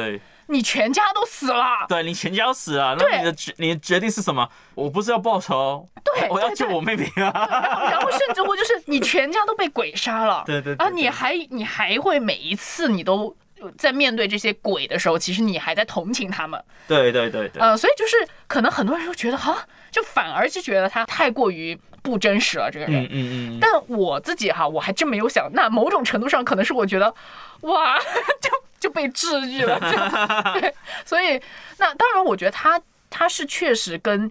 [0.47, 4.47] 你全家都死了，对你全家要死了，那你的决你的决定是什么？
[4.75, 7.89] 我不是要报仇，对，我要救我妹妹啊！
[7.89, 13.33] 然后甚至乎就是你全家都被鬼杀了， 对对对啊，你还你还会每一次你都
[13.77, 18.15] 在面对这些鬼的时候，其实你还在同情他们，对对对对，呃，所以就是
[18.47, 23.03] 可能很多人都觉得哈，就反而是觉得他太过于不真实了，这个人。
[23.05, 27.13] 嗯嗯嗯，但我自己哈，我还真没有想，那某种程度上可能是我觉得，
[27.61, 27.97] 哇，
[28.41, 28.49] 就
[28.79, 29.89] 就被治愈了，就
[30.59, 30.73] 对，
[31.05, 31.39] 所以
[31.77, 34.29] 那当然，我觉得他他是确实跟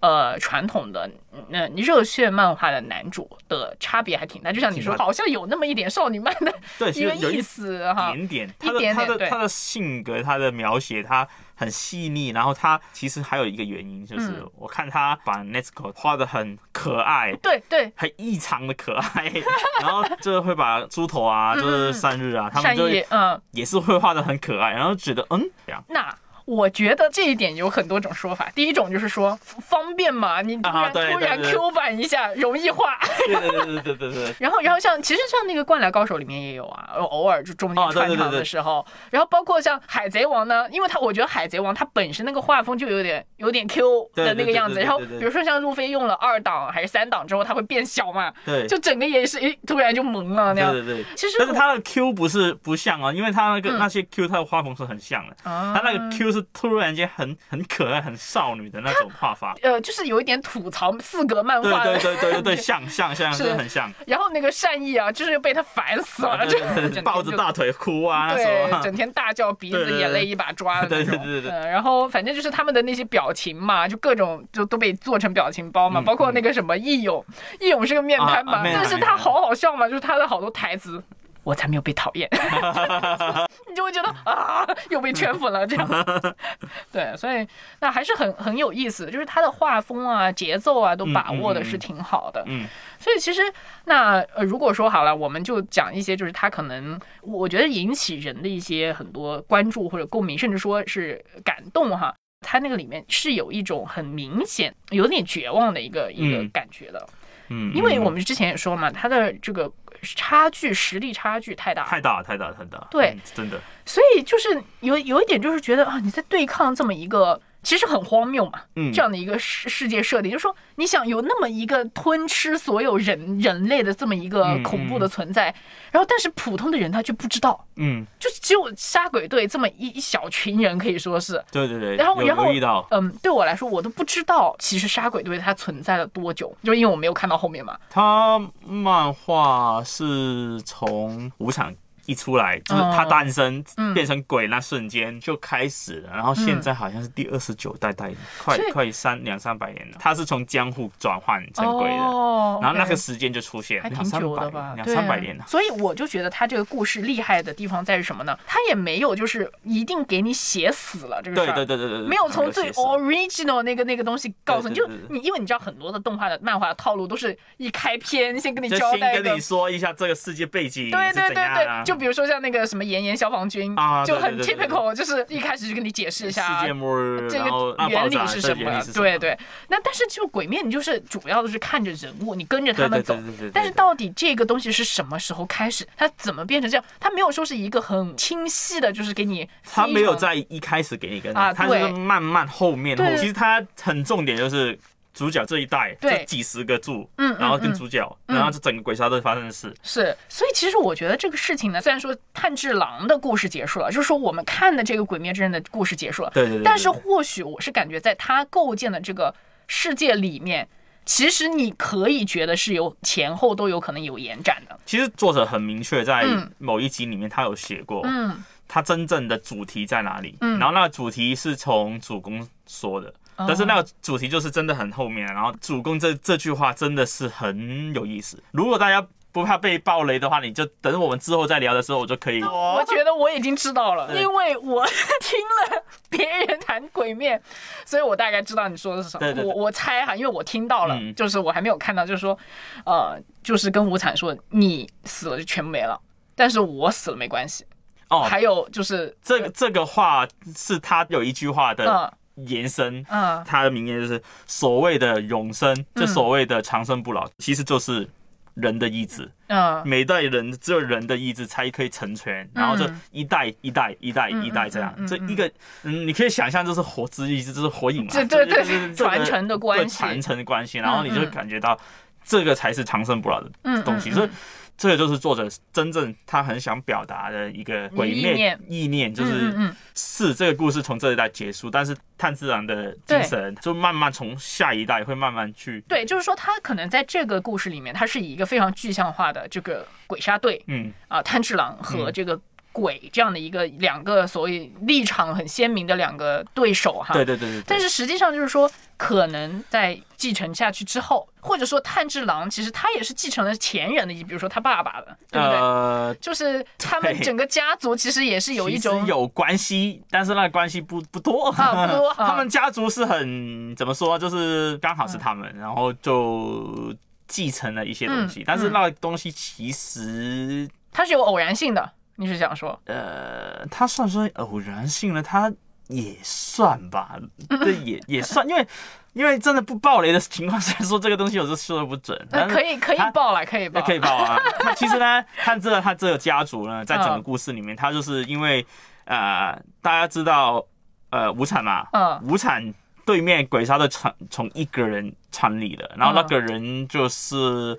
[0.00, 1.10] 呃传统的
[1.50, 12.28] 嗯热血漫画的男主的差别还挺大，就像你说，好像有那么一点少女漫的对， 一个意思哈，点点，他的一点点他的他的性格，他的描写，他很细腻。
[12.28, 14.50] 然后他其实还有一个原因，就是嗯。
[14.56, 19.32] 我看他把 Nesco 画的很可爱，对对，很异常的可爱，
[19.80, 25.82] 然后就是会把猪头啊，就是善日啊，他们就嗯，也是会画的很可爱，然后觉得嗯，这样。
[25.88, 26.14] 那。
[26.46, 28.48] 我觉得这一点有很多种说法。
[28.54, 32.96] 第一种就是说方便嘛，你突然、突然 Q 版一下容易画。
[33.26, 34.34] 对对对对对对对。
[34.38, 38.86] 然后，然后像其实像那个《灌篮高手》里面也有啊，偶尔就中间穿插对对对的时候。
[39.10, 44.78] 然后包括像《海贼王》呢，因为他我觉得《海贼王》它本身那个画风就有点有点 Q 的那个样子。
[44.80, 50.70] 然后比如说像路飞用了二档还是三档之后，它会变小嘛，对，就整个也是诶突然就萌了那样。
[50.70, 51.04] 对对对。
[51.16, 59.54] 其实但是他的 Q 不是不像啊，因为他那个、嗯那些 Q 他的画风是很像的，啊他那个 Q 是突然间很很可爱、很少女的那种画法。
[59.62, 63.90] 呃就是有一点吐槽四格漫画的对对对对对，像像像，是真的很像。
[64.06, 66.58] 然后那个善意啊，就是被他烦死了，就
[67.02, 71.16] 抱着大腿哭啊，对，候整天大叫，鼻子 眼泪一把抓的那种。
[71.18, 77.24] 对对对对然后反正就是他们的那些表情嘛，就各种就都被做成表情包嘛，嗯包括那个什么义勇，
[77.60, 81.02] 义勇是个面瘫嘛，啊啊面瘫但是他好好笑嘛，就是他的好多台词。
[81.46, 82.28] 我才没有被讨厌，
[83.70, 85.88] 你就会觉得啊，又被圈粉了这样。
[86.90, 87.46] 对，所以
[87.78, 92.42] 那还是很很有意思，就是他的画风啊、节奏啊都把握的是挺好的。
[92.48, 92.66] 嗯
[92.98, 93.42] 所以其实
[93.84, 102.12] 那呃，如果说好了，我们就讲一些就是他可能我觉得引起人的一些很多关注或者共鸣，甚至说是感动哈。
[102.40, 107.06] 他那个里面是有一种很明显、有点绝望的一个一个嗯感觉的，
[107.48, 109.70] 嗯，因为嗯我们之前也说嘛，他的这个
[110.14, 113.10] 差距、实力差距太大，太大太大太大，对。
[113.10, 125.52] 嗯真的，所以就是有有一点就是觉得啊，你在对抗这么一个其实很荒谬嘛，嗯这样的一个世世界设定，就是说你想有那么一个吞吃所有人人类的这么一个嗯恐怖的存在，
[125.90, 131.42] 然后但是普通的人他却不知道，嗯，就是只有杀鬼队这么一一小群人可以说是。
[131.50, 132.44] 对对对，然后然后
[132.92, 137.76] 嗯，对我来说，我都不知道其实杀鬼队它存在了多久，就因为我没有看到后面嘛。
[137.90, 141.74] 他漫画是从五场
[142.06, 149.96] 一出来，就是他哦诞生、嗯变成鬼那瞬间就开始了，然后现在好像是第二十九代代，快快三两三百年了。
[149.98, 155.44] 他是从江户转换成鬼的，哦然后那个时间就出现两三百两三百年了。
[155.46, 158.38] 所以我就觉得他这个故事厉害的地方在于什么呢？
[158.46, 169.40] 他也没有就是一定给你写死了这个事对儿，对对对对对，没有从最 original 那个那个东西告诉你，就你因为你知道很多的动画的漫画的套路都是一开篇先跟你交代先跟你。
[169.40, 179.36] 说一下这个世界背景对对对对，样啊，就比如说像那个什么炎炎消防军啊就很 typical，就是一开始就跟你解释一下世界末日，这个原理是什么对对。
[179.68, 183.18] 那但是就鬼面，你就是主要的是看着人物，你跟着他们走。
[183.50, 185.86] 但是到底这个东西是什么时候开始？
[185.96, 186.84] 它怎么变成这样？
[187.00, 194.78] 它没有说是一个很清晰的，就是给你它没有在一开始给你跟啊它是慢慢后面其实它很重点就是。
[195.16, 196.18] 主角这一代对。
[196.18, 197.74] 这几十个柱，嗯嗯然后跟嗯。
[197.74, 198.36] 主角，嗯。
[198.36, 206.62] 然后这整个鬼杀队发生的事，是，所以其实我觉得这个事情呢，虽然说炭治郎的故事结束了，就是说我们看的这个《鬼灭之刃》的故事结束了，对对对对。
[206.62, 209.34] 但是或许我是感觉在他构建的这个
[209.66, 210.68] 世界里面，
[211.06, 214.78] 其实你可以觉得是有前后都有可能有延展的。
[214.84, 216.50] 其实作者很明确，在嗯。
[216.58, 220.58] 某一集里面他有写过，嗯，他真正的主题在哪里，嗯。
[220.58, 223.12] 然后那个主题是从主公说的。
[223.36, 228.42] 哦但是那个主题就是真的很后面，然后主公这这句话真的是很有意思。
[228.50, 232.42] 如果大家不怕被暴雷的话，你就等我们之后再聊的时候，我就可以。
[232.42, 235.38] 我觉得我已经知道了，因为我听
[235.72, 237.38] 了别人谈鬼面，
[237.84, 239.20] 所以我大概知道你说的是什么。
[239.20, 242.38] 对对对我我猜哈，因为我听到了，嗯就是我还没有看到，就是说，
[242.86, 246.00] 呃，就是跟无惨说你死了就全没了，
[246.34, 247.66] 但是我死了没关系。
[248.08, 253.42] 哦，还有就是这个这个话是他有一句话的嗯延伸，嗯。
[253.44, 258.08] 他的名言就是所谓的永生，就所谓的长生不老，其实就是
[258.54, 259.30] 人的意志。
[259.48, 259.82] 嗯。
[259.86, 264.94] 每代人只有人的意志才可以成全，然后就一代一代一代一代这样。
[265.06, 265.50] 这一个
[265.82, 269.98] 嗯，你可以想象这是火之意志，这是火影嘛，对对对是这个传承的关系。
[269.98, 271.78] 传承的关系，然后你就感觉到
[272.24, 274.12] 这个才是长生不老的嗯东西，嗯。
[274.12, 274.28] 所以。
[274.76, 278.60] 这个就是作者真正他很想表达的一个鬼灭意念。
[278.68, 279.76] 意念，就嗯是嗯。
[279.94, 292.12] 是这个故事从这一代结束，但是炭治郎的精神就慢慢从下一代会慢慢去，对，就是说他可能在这个故事里面，他是以一个非常具象化的这个鬼杀队嗯，啊，炭治郎和嗯。
[292.12, 292.38] 这个
[292.76, 297.14] 鬼这样的一个两个所谓立场很鲜明的两个对手哈。
[297.14, 297.64] 对对对对对。
[297.66, 305.56] 但是实际上就是说，可能在继承下去之后，或者说炭治郎其实他也是继承了前人的，比如说他爸爸的，对不对？
[305.56, 316.94] 呃， 就是他们整个家族其实也是有一种有关系，但是那个关系不不多啊不多啊 他们家族是很怎么说，就是刚好是他们，然后就
[317.26, 321.92] 继承了一些东西，嗯但是那个东西其实它是有偶然性的。
[322.16, 322.78] 你是想说？
[322.86, 325.22] 呃，他算不算偶然性呢？
[325.22, 325.52] 他
[325.88, 327.16] 也算吧，
[327.48, 328.66] 这也也算，因为
[329.12, 334.36] 因为真的不爆雷的情况下说这个东西有时候说的不准，那，可以可以它报了，可以爆，可以爆啊。
[334.58, 338.66] 他其实呢，他这个他这个家族呢，在整个嗯故事里面，他就是因为
[339.04, 340.66] 呃，大家知道
[341.10, 342.74] 呃无产嘛，嗯无产
[343.04, 347.78] 对面鬼杀的从从一个人创立的，然后那个人就是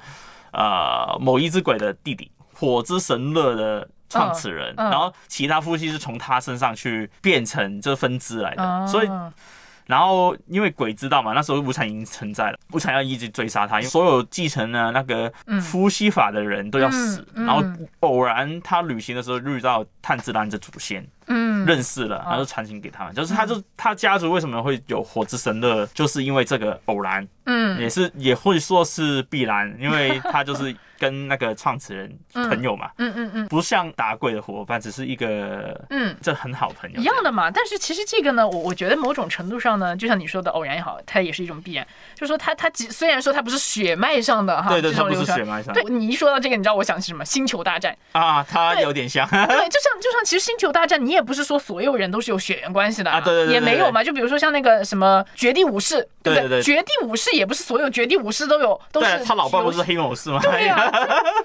[0.53, 3.89] 呃某一只鬼的弟弟，火之神乐的。
[4.09, 4.91] 创始人，嗯嗯。
[4.91, 8.87] 然后其他夫妻是从他身上去变成这分支来的，哦。
[8.87, 9.09] 所以
[9.85, 17.21] 然后因为鬼知道嘛，那时候无产已经存在了，无产要一直追杀他，因为所有继承了那个夫妻法的人都要死。
[17.35, 17.45] 嗯嗯。
[17.45, 17.63] 然后
[18.01, 23.13] 偶然他旅行的时候遇到炭治郎的祖先，嗯，认识了，然后就传情给他们。
[23.13, 36.15] 就是他就他家族为什么会有火之神乐，就是因为这个偶然，嗯也是也会说是必然，因为 他就是跟那个创始人朋友嘛，嗯嗯嗯不像打鬼的伙伴，只是一个嗯。
[36.21, 41.85] 这很好朋友一样的嘛，但是其实这个呢，我我觉得某种程度上呢，就像你说的偶然也好，它也是一种必然。
[42.15, 47.23] 就是说它它即虽然说他不是血脉上的哈，对对，他不是血脉上对你一说到这个，你知道我想起什么？
[47.23, 47.95] 星球大战。
[48.13, 49.27] 啊，他有点像。
[49.29, 54.03] 对，就像就像其实星球大战，你也不是说所有人都是有血缘关系的啊对对对对也没有嘛。
[54.03, 60.39] 就比如说像那个什么绝地武士，对对不对绝地武士也不是所有绝地武士都有，都是对他老爸不是黑武士吗？
[60.41, 60.89] 对呀、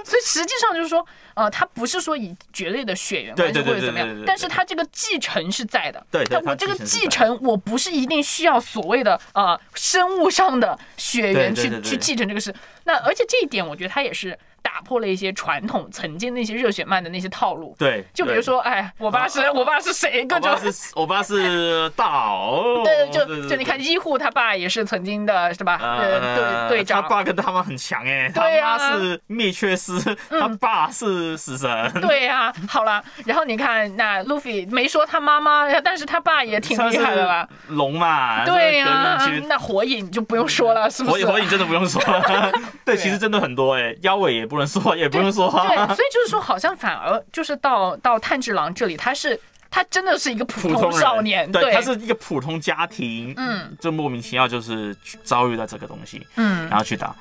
[0.05, 1.05] 所以实际上就是说，
[1.35, 6.05] 呃，他不是说以绝对的血缘关系或者怎么样但是他这个继承是在的。
[6.11, 12.55] 对但我这个继承我不是一定需要所谓的呃生物上的血缘去去继承这个事。
[12.85, 17.75] 那而且这一点，我觉得他也是打破了一些传统曾经那些热血漫的那些套路。
[17.79, 25.79] 对，就比如说，哎，我爸是我爸是谁，各我种爸是我爸是大佬， 对，就就你看，医护他爸也是曾经的，是吧？
[25.83, 27.09] 呃，队队长他。
[27.09, 29.93] 爸跟他妈很强哎，他对啊妈是灭却师，
[30.31, 37.49] 他爸是死神，对呀、好了，然后你看，那路飞没说他妈妈，但是他爸也挺厉害的吧？？
[37.69, 41.13] 龙嘛，对呀、那火影就不用说了，是不是？
[41.13, 42.53] 火影火影真的不用说了，
[42.85, 49.39] 对，其实真的很多哎，腰尾也不能说，也不用说，对，所以就是说，好像反而就是到到炭治郎这里，他是
[49.71, 54.95] 他真的是一个普通少年，对，他是一个普通家庭，嗯，就莫名其妙就是
[55.25, 56.69] 遭遇到这个东西，嗯。
[56.69, 57.17] 然后去打。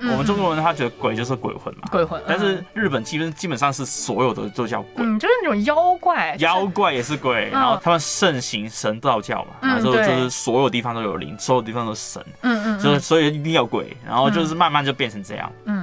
[0.00, 15.50] 我们中国人他觉得鬼就是鬼魂嘛，嗯鬼魂，但是日本基本基本上是所有的都叫鬼，嗯，就是那种妖怪，妖怪也是鬼，然后他们盛行神道教嘛，嗯然后就就是所有地方都有灵，所有地方都是神，嗯嗯就是所以一定要鬼，然后就是慢慢就变成这样。
[15.64, 15.77] 嗯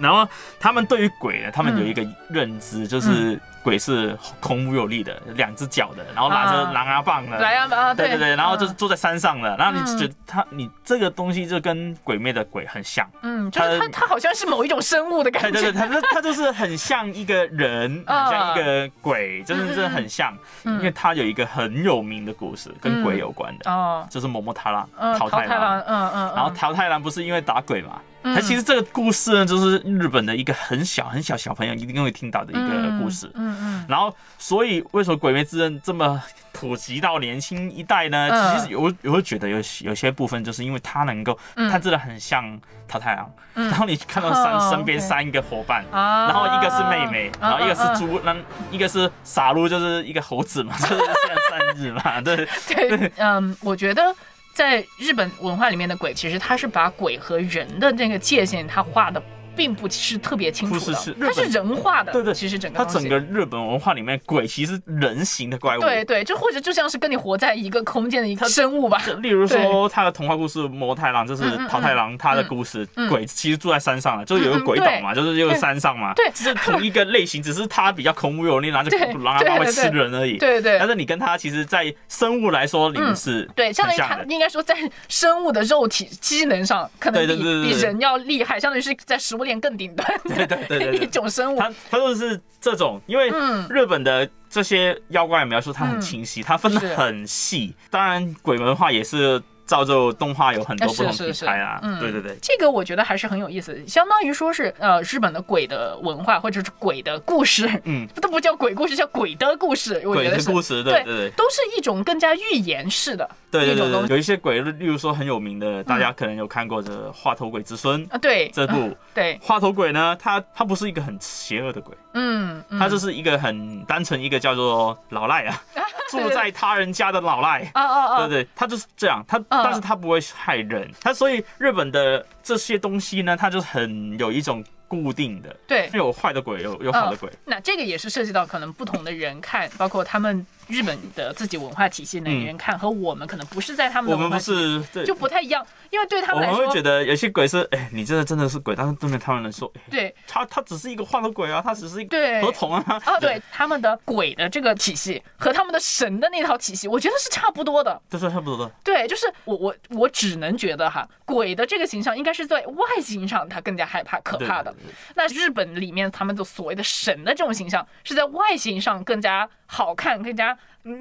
[0.00, 0.26] 然后
[0.58, 8.08] 他们对于鬼呢，他们有一个认知，就是鬼是孔武有力的，两只脚的，然后拿着啊狼牙棒的，来啊啊，对。
[8.08, 20.32] 对对，然后就是嗯坐在山上的，然后你嗯觉得他你这个东西就跟鬼魅的鬼很像，嗯，就是他他他好像是某一种生物的感觉，对对对，他就他就是很像一个人， 很啊像一个鬼，真的真的很像，
[20.64, 25.60] 嗯因为他有一个很有名的故事跟鬼有关的，哦，就是某某太郎嗯，桃太郎。
[25.60, 28.00] 郎，嗯嗯，然后桃太郎不是因为打鬼嘛？
[28.32, 33.30] 嗯他其实这个故事呢，就是日本的一个很小很小小朋友一定会听到的一个故事。
[33.34, 36.20] 嗯嗯然后，所以为什么《鬼灭之刃》这么
[36.52, 38.28] 普及到年轻一代呢？
[38.30, 43.30] 嗯其实有我会觉得有有些部分就是因为它能够，嗯他真的很像桃太郎。
[43.54, 45.84] 嗯然后你看到三、哦身边三个伙伴。
[45.90, 48.36] 啊，然后一个是妹妹，然后一个嗯是猪，那
[48.70, 52.36] 一个是傻鹿，就是一个猴子嘛，就是现在生日嘛，对，
[52.68, 54.14] 对，嗯，我觉得
[54.58, 59.22] 在日本文化里面的鬼，其实它是把鬼和人的那个界限，它画的
[59.58, 62.12] 并不是特别清楚是是它是人化的。
[62.12, 65.80] 对对其实整个它整个日本文化里面，鬼其实是人形的怪物。
[65.80, 69.02] 对对，就或者就像是跟你活在一个空间的一个生物吧。
[69.04, 78.90] 就例如说，他的童话故事《魔太郎》就是桃太郎他的故事，嗯鬼其实住在山上了，就是有个鬼岛嘛，就是有个山上嘛，对是同一个类型，只是它比较 恐怖有力，然后
[79.24, 80.38] 狼牙棒会吃人而已。
[80.38, 84.32] 对对但是你跟他其实，在生物来说，你们是对，相当于它很像的。
[84.32, 84.76] 应该说在
[85.08, 91.58] 生物的肉体机能上，可能比比人要厉害，相当于是在食物链更顶端 对对对 一，种生物。
[91.58, 97.74] 他他就是这种，因为嗯日本的这些妖怪描述它很清晰，它分得很细。
[97.90, 102.00] 当然，鬼文化也是照着动画有很多啊不同题材啊是嗯。
[102.00, 102.36] 对对对。
[102.42, 110.02] 这个我觉得还是很有意思，相当于说是呃日本的鬼的文化或者是鬼的故事，嗯， 都不叫鬼故事，叫鬼的故事。
[110.04, 111.30] 我鬼觉得是的故事，对对对。
[111.36, 118.18] 都是一种更加寓言式的对对一种东西对对，有一些鬼，例如说很有名的，大家可能有看过的《画头鬼之孙》啊。
[118.18, 118.96] 对，这部。
[119.14, 125.60] 对，画头鬼呢，他他不是一个很邪恶的鬼，嗯，嗯他就是一个很单纯一个叫做老赖啊，
[126.10, 127.68] 住在他人家的老赖。
[127.74, 135.90] 啊啊啊，对对，他就是这样，他但是它不会害人，它所以日本的这些东西呢，它就很有一种固定的，对。
[135.92, 158.00] 有坏的鬼，有有好的鬼，那这个也是涉及到可能不同的人看，包括他们日本的自己文化体系的人看，和我们可能不是在他们我们不的文化体系是对就不太一样，因为对他们来说，们会觉得有些鬼是，哎、你这个真的是鬼，但是对面他们来说，哎、对他他只是一个画头鬼啊，他只是一个对合同啊，啊，对他们的鬼的这个体系和他们的神的那套体系，我觉得是差不多的。
[158.10, 158.70] 这是差不多的。
[158.84, 164.74] 对，就是我我我只能觉得哈，鬼的这个形象应该是在外形上他更加害怕可怕的。
[165.14, 170.57] 那日本里面他们的所谓的神的这种形象，是在外形上更加好看、更加嗯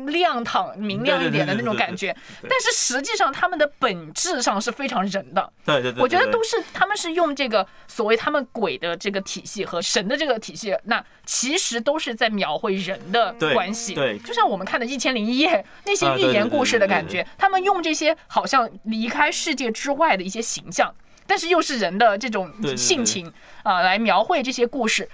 [0.07, 2.15] 亮堂、明亮一点的那种感觉。
[2.49, 5.51] 但是实际上他们的本质上是非常人的。
[5.65, 13.93] 对对对，我觉得都是他们是用这个所谓他们鬼的这个体系和神的这个体系，那其实都是在描绘人的关系。
[13.93, 15.49] 对就像我们看的《一千零一夜》
[15.85, 20.93] 那些寓言故事的感觉，他们用这些好像离开世界之外的一些形象。
[21.29, 23.29] 但是又是人的这种性情
[23.61, 25.09] 啊、来描绘这些故事。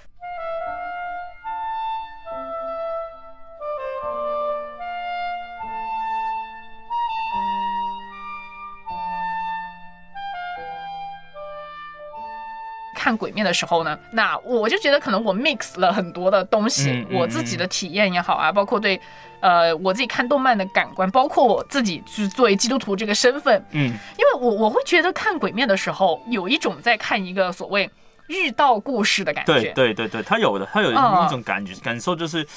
[13.03, 18.99] 看《鬼面》的时候呢，那我就觉得可能我 mix 了很多的东西，嗯嗯我自己的体验也好啊，包括对。
[19.43, 27.89] 呃，我自己看动漫的感官，包括我自己就是作为基督徒这个身份，嗯，因为我我会觉得看《鬼面》的时候，有一种在看一个所谓
[28.27, 29.53] 遇到故事的感觉。
[29.53, 32.47] 对对对对，他有的，他有嗯一种感觉、感受，就是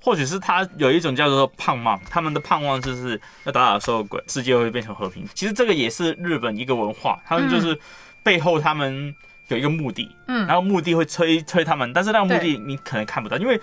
[0.00, 5.26] 或许是他有一种叫做盼望，他们的盼望就是要打倒所有鬼，世界会变成和平。
[5.34, 7.76] 其实这个也是日本一个文化，他们就是
[8.22, 9.12] 背后他们
[9.48, 13.60] 有一个目的，嗯然后目的会催催他们，但是那个目的你可能看不到，因为。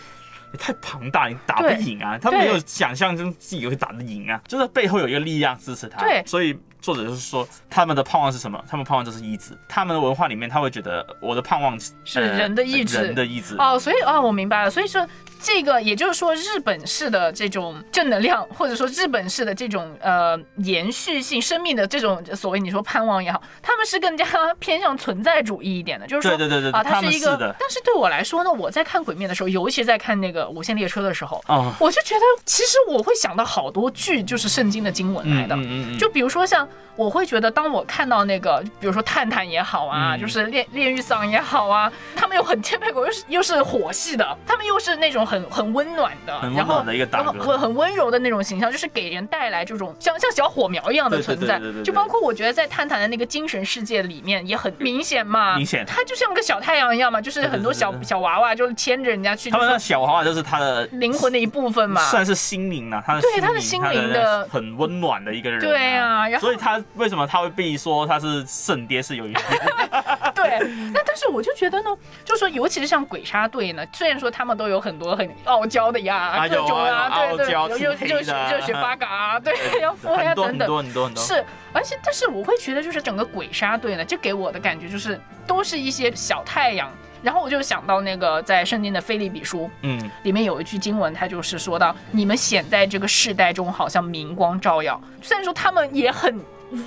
[0.51, 2.17] 你太庞大，你打不赢啊！
[2.17, 5.99] 他没有想象中自己会打得赢啊，就是背后有一个力量支持他。
[5.99, 8.59] 对所以作者就是说，他们的盼望是什么？
[8.67, 9.55] 他们盼望就是意志。
[9.67, 13.55] 他们的文化里面，他会觉得我的盼望是呃人的意志人的意志。
[13.59, 14.71] 哦，所以哦，我明白了。
[14.71, 15.07] 所以说，
[15.41, 24.25] 这个也就是说，日本式的这种正能量，或者说日本式的这种呃延续性生命的这种所谓你说盼望也好，他们是更加
[24.59, 27.55] 偏向存在主义一点的，就是说，对对对对啊，它是一个是。
[27.59, 35.55] 但是对我来说呢，我在看《鬼灭》的时候，尤其在看那个《无限列车》的时候，哦，我就觉得其实我会想到好多句就是圣经的经文来的。
[35.55, 51.59] 嗯嗯嗯，就比如说像我会觉得，当我看到那个，比如说探探也好啊，嗯就是炼炼狱桑也好啊，他们又很天配狗，又是又是火系的，他们又是那种很很温暖的，很温然后暖的一个大哥然后很很温柔的那种形象，就是给人带来这种像像小火苗一样的存在。
[51.59, 51.83] 对对对对。
[51.83, 55.85] 就包括我觉得在探探的那个精神世界里面也很明显嘛，明显。
[55.85, 62.01] 他就像个小太阳一样嘛，就是很多小小娃娃就是牵着人家去，他们那小娃娃就是他的灵魂的一部分嘛。
[62.09, 69.57] 算是心灵啊，他的对他的心心灵的很温暖的一个人、对啊然后所以他为什么他会被说他是圣爹是有原因
[69.89, 70.59] 的， 对，
[70.93, 71.89] 那但是我就觉得呢，
[72.25, 80.67] 就说尤其是像鬼杀队呢，虽然说他们都有很多很傲娇的呀，啊各种啊，对对，傲娇有有腹黑热血热血八嘎啊，对，要腹黑啊很多很等等。
[80.67, 86.89] 多很多很多，是，而且但是我会觉得，就是整个鬼杀队呢，就给我的感觉就是都是一些小太阳。
[87.21, 95.01] 然后我就想到那个在圣经的菲利比书嗯里面有一句经文，它就是说到你们显在这个世代中好像明光照耀。
[95.21, 96.39] 虽然说他们也很，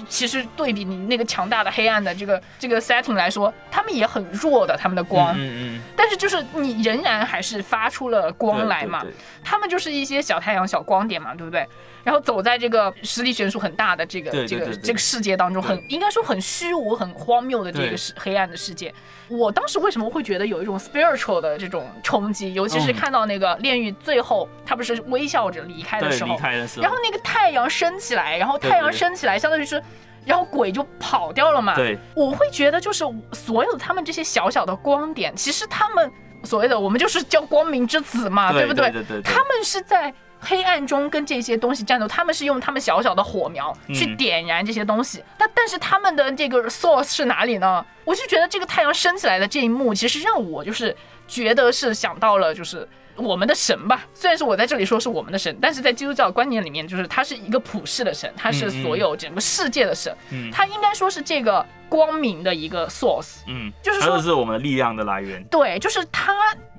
[0.09, 9.05] 其实对比你那个强大的黑暗的这个这个 setting 来说，他们也很弱的他们的光，嗯嗯但是就是你仍然还是发出了嗯，光来嘛。
[9.43, 11.67] 他们就是一些小太阳、小光点嘛，对不对？
[12.05, 18.93] 然后走在这个实力悬殊很大的这个这个这个世界当中，对很应该说很虚无、很荒谬的这个对世黑暗的世界。
[19.29, 26.37] 我当时为什么会觉得有一种 spiritual 的这种冲击，尤其是嗯看到那个炼狱最后他不是微笑着离开的时候
[26.83, 29.83] 然后那个太阳升起来，然后太阳升起来，相当于是。
[30.25, 31.75] 然后鬼就跑掉了嘛？
[31.75, 36.09] 对我会觉得就是所有他们这些小小的光点，其实他们
[36.45, 38.89] 所谓的我们就是叫光明之子嘛，对不对？
[38.93, 40.15] 对对对他们是在
[40.45, 45.23] 黑暗中跟这些东西战斗，他们是用他们小小的火苗去嗯点燃这些东西。
[45.39, 47.85] 那、但是他们的这个 source 是哪里呢？
[48.05, 50.95] 我就觉得这个太阳升起来的这一幕，其实让我就是
[51.29, 52.87] 觉得是想到了就是。
[53.17, 60.51] 我们的神吧，虽然是我在这里说是我们的神，但是在基督教观念里面，就是他是一个普世的神，他是所有整个世界的神，嗯。
[60.51, 63.41] 他应该说是这个光明的一个 source。
[63.47, 66.35] 嗯，就是说它是我们的力量的来源，对，就是他，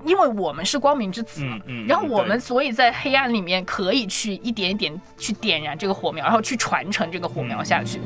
[0.05, 7.99] 因为我们是光明之子嘛，嗯嗯然后我们所以在黑暗里面可以去一点一点去点燃这个火苗，然后去传承这个火苗下去。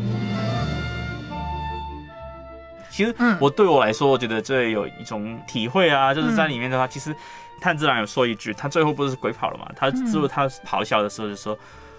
[2.89, 3.37] 其实嗯。
[3.39, 7.15] 我对我来说，我觉得这有一种体会啊，就是在里面的话，其实
[7.59, 9.67] 炭治郎有说一句，他最后不是鬼跑了嘛？
[9.75, 11.57] 他最后他咆哮的时候就说：“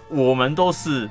[0.09, 1.09] 我们都是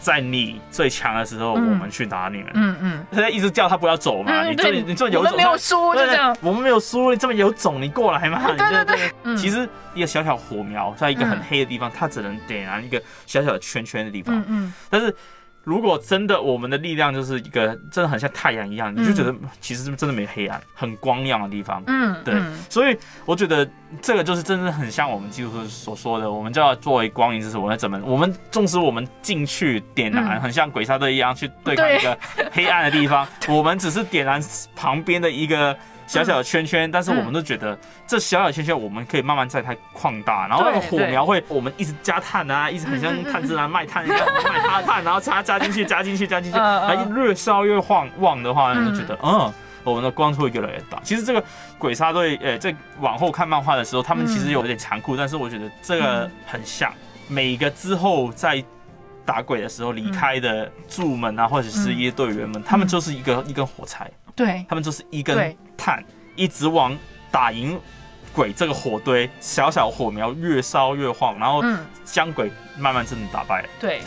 [0.00, 2.50] 在你最强的时候，嗯我们去打你们。
[2.54, 6.36] 嗯嗯他在一直叫他不要走嘛，嗯，你这对，你这么有种，我们没有输，就对这样。
[6.40, 8.46] 我们没有输，你这么有种，你过来嘛？
[8.46, 14.44] 对对对其实一个小小火苗，在一个很嗯黑的地方，它只能点燃一个小小的圈圈的地方嗯。
[14.48, 15.14] 嗯，但是
[15.62, 21.82] 如果真的我们的力量就是一个真的很像太阳一样，你就觉得其实真的没黑暗，很光亮的地方。
[21.86, 22.96] 嗯，对嗯所以
[23.26, 23.68] 我觉得
[24.00, 32.18] 这个就是真的很像我们基督徒所说的，我们就要作为光明之子，我们怎么，我们纵使我们进去点燃，嗯很像鬼杀队一样去对抗一个
[32.52, 34.42] 黑暗的地方， 我们只是点燃
[34.74, 35.76] 旁边的一个。
[36.10, 43.32] 小小的圈圈，但是我们都觉得这小小的圈圈，我们可以慢慢在它扩大，然后那个火苗会，我们一直加碳啊，一直很像嗯嗯嗯。
[43.32, 49.52] 碳自然卖炭一样，卖它的碳，然后加加进去，加进去，加进去， 嗯嗯然后越烧越旺旺的话，嗯就觉得嗯。
[49.82, 51.00] 我们的光会越来越大。
[51.02, 51.42] 其实这个
[51.78, 56.92] 鬼杀队，呃，在往后看漫画的时候，他们其实有点残酷，但是我觉得这个很像
[57.28, 58.62] 每个之后在
[59.24, 66.03] 打鬼的时候离开的柱们啊，或者是一些队员们，他们就是一个一根火柴，对，他们就是一根对炭，
[66.35, 66.97] 一直往
[67.31, 67.79] 打赢
[68.33, 73.67] 鬼这个火堆，小小火苗越烧越晃，然后嗯，将鬼慢慢真的打败了。
[73.81, 74.01] 对，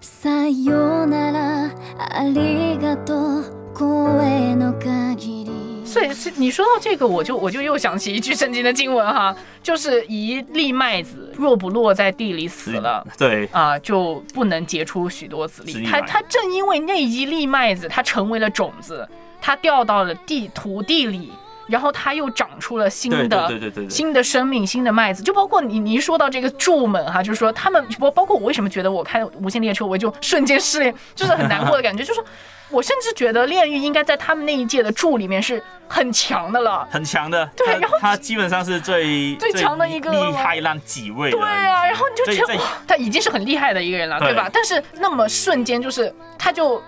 [0.00, 13.05] さよなら ありがとう声の限り 所以是你说到这个，我就我就又想起一句圣经的经文哈，就是一粒麦子若不落在地里死了。
[13.17, 15.85] 对，啊、就不能结出许多子粒。
[15.85, 19.05] 它它正因为那一粒麦子，它成为了种子，
[19.41, 21.29] 它掉到了地土地里，
[21.71, 25.23] 然后它又长出了新的对对对对对新的生命、新的麦子。
[25.23, 32.21] 就包括你你一说到这个柱们哈，就是说他们包包括我为什么觉得我看《无限列车》我就瞬间失恋，就是很难过的感觉， 就是
[32.69, 36.87] 我甚至觉得炼狱应该在他们那一届的柱里面是很强的了。
[36.91, 37.49] 很强的。
[37.55, 41.31] 对然后他基本上是最最强的一个厉害让几位。
[41.31, 44.49] 对啊，然后你就觉得哇，他已经是很厉害的一个人了，对对吧？
[44.51, 46.81] 但是那么瞬间就是他就。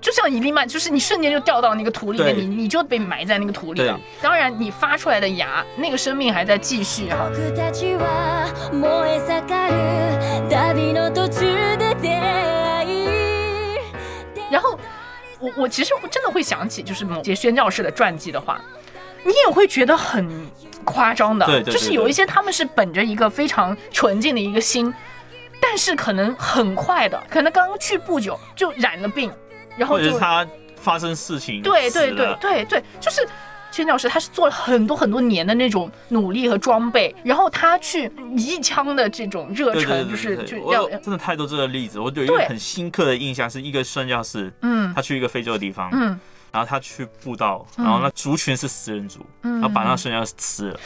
[0.00, 4.02] 就像一粒麦，就是你瞬间就掉到那个土里面，对你你就被埋在那个土里了对。
[4.20, 7.30] 当然，你发出来的芽，那个生命还在继续哈。
[7.32, 13.78] 僕たちは燃え盛る旅の途中で出会い
[14.50, 14.76] 然后，
[15.38, 18.60] 我我其实真的会想起，就是某些宣教士的传记的话，
[19.22, 20.28] 你也会觉得很
[20.84, 21.46] 夸张的。
[21.46, 24.92] 对对对就是有一些他们是本着一个非常纯净的一个心，
[25.60, 29.30] 但是可能很快的，可能刚刚去不久就染了病，
[29.77, 33.27] 然后就是他发生事情，对对对对对，就是
[33.71, 46.19] 宣教师，他是做了很多很多年的那种努力和装备，然后他去一腔的这种热忱，就是就要有真的太多这个例子，我有一个很深刻的印象，是一个宣教士，嗯他去一个非洲的地方，嗯
[46.51, 50.79] 然后他去布道，然后那族群是食人族，嗯然后把那个宣教士吃了。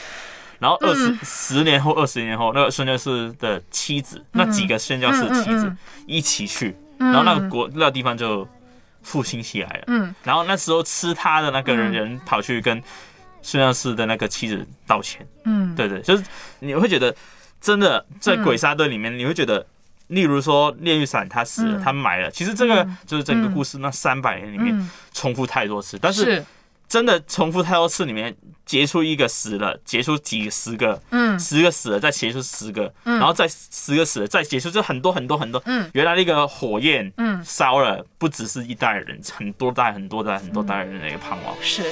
[0.58, 5.72] 然后二十嗯十年后、二十年后，那个宣教士的妻子，那几个宣教士的妻子
[6.06, 8.46] 一起去，嗯然后那个国那个地方就
[9.02, 9.84] 复兴起来了。
[9.86, 10.14] 嗯。
[10.22, 11.92] 然后那时候吃他的那个人嗯。
[11.92, 12.82] 人跑去跟
[13.42, 16.24] 孙药师的那个妻子道歉，嗯，对对，就是
[16.60, 17.14] 你会觉得
[17.60, 19.66] 真的在嗯鬼杀队里面，你会觉得，
[20.06, 21.80] 例如说炼狱伞他死了，嗯。
[21.82, 22.96] 他埋了，其实这个嗯。
[23.06, 24.88] 就是整个故事那三百年里面嗯。
[25.12, 26.44] 重复太多次，但是是
[26.92, 28.36] 真的重复太多次里面
[28.66, 35.62] 结出一个死了，结出几十个，嗯十个死了再结出十个，嗯然后再十个死了再结出，就很多很多很多。
[35.64, 41.56] 嗯原来那个火焰嗯烧了，不只是一代人，很多代很多代很多代人的一个盼望。
[41.62, 41.82] 是。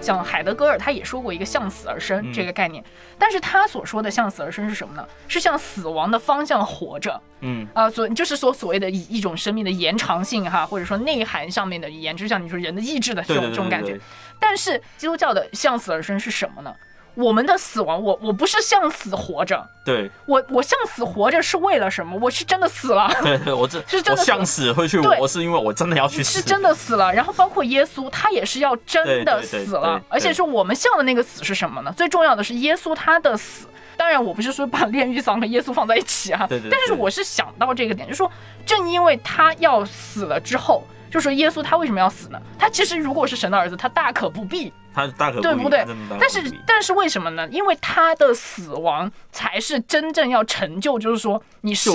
[0.00, 2.82] 像海德格尔他也说过一个向死而生嗯这个概念，
[3.18, 5.06] 但是他所说的向死而生是什么呢？
[5.26, 7.20] 是向死亡的方向活着。
[7.40, 13.98] 嗯，啊，所就是说所谓的一一种生命的延长性哈，或者说内涵上面的延，就像你说人的意志的这对种这种感觉
[14.40, 16.74] 但是基督教的向死而生是什么呢？
[17.18, 20.08] 我们的死亡，我我不是向死活着，对。
[20.24, 22.16] 我我向死活着是为了什么？
[22.22, 23.10] 我是真的死了。
[23.22, 25.18] 对 对，我这是真的我向死会去对。
[25.18, 29.98] 活，是因为我真的要去死，是真的死了，然后包括耶稣，他也是要真的死了。
[29.98, 31.92] 对，而且是我们向的那个死是什么呢？
[31.96, 33.66] 最重要的是耶稣他的死。
[33.96, 36.70] 当然，我不是说把炼狱桑和耶稣放在一起啊，对对对。
[36.70, 38.30] 但是我是想到这个点，就是说，
[38.64, 42.40] 正因为他要死了之后，就说耶稣他为什么要死呢？
[42.58, 45.86] 他其实如果是神的儿子，他大可不必，他大可不对不对
[46.20, 47.48] 但是但是为什么呢？
[47.50, 51.94] 因为他的死亡才是真正要成就，就是说你生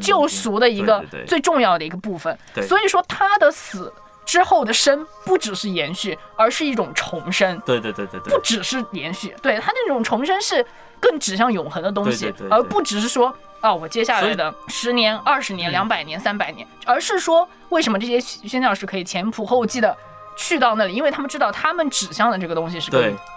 [0.00, 2.38] 救赎的一个最重要的一个部分。
[2.54, 3.92] 对所以说他的死
[4.24, 9.34] 之后的生不只是延续，而是一种重生，对对对对对不，只是延续。
[9.42, 10.64] 对他那种重生是
[11.00, 13.34] 更指向永恒的东西，而不只是说。
[13.62, 15.72] 啊，我接下来的十年、二十年、嗯。
[15.72, 19.96] 两百年、三百年，而是说，为什么这些宣教士可以前仆后继的
[20.36, 20.94] 去到那里？
[20.94, 22.90] 因为他们知道他们指向的这个东西是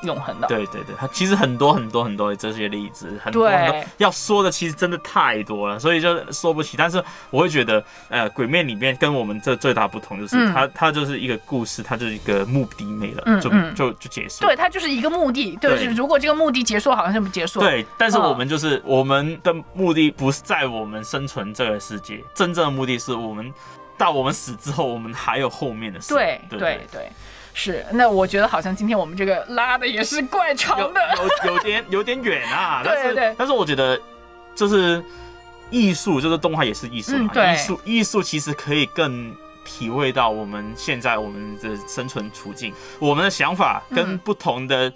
[0.03, 0.47] 永恒的。
[0.47, 6.75] 对对对，他其实很多很多很多的这些例子，很多很多要说的其实真的太多了，所以就说不起。
[6.77, 14.45] 但是我会觉得，呃，《鬼面》里面跟我们这最大不同就是嗯它它就是一个故事，它就是一个目的没了，就就就结束。
[14.45, 15.57] 对，它就是一个目的。
[15.61, 23.53] 对，对就是如果这个目的结束，好像就不结束。，对，但是嗯我们就是、我们的目的不是在我们生存这个世界，真正的目的是我们
[23.97, 26.13] 到我们死之后，我们还有后面的事。
[26.13, 27.11] 对，对对，对，
[27.53, 27.85] 是。
[27.91, 31.01] 那我觉得好像今天我们这个拉的也是怪长的。
[31.45, 33.99] 有有点有点远啊， 但是对对但是我觉得
[34.53, 35.03] 就是
[35.69, 39.35] 艺术，就是动画也是艺术嘛，嗯对艺术艺术其实可以更。
[39.67, 44.93] 体会到我们现在我们的生存处境，我们的想法跟嗯不同的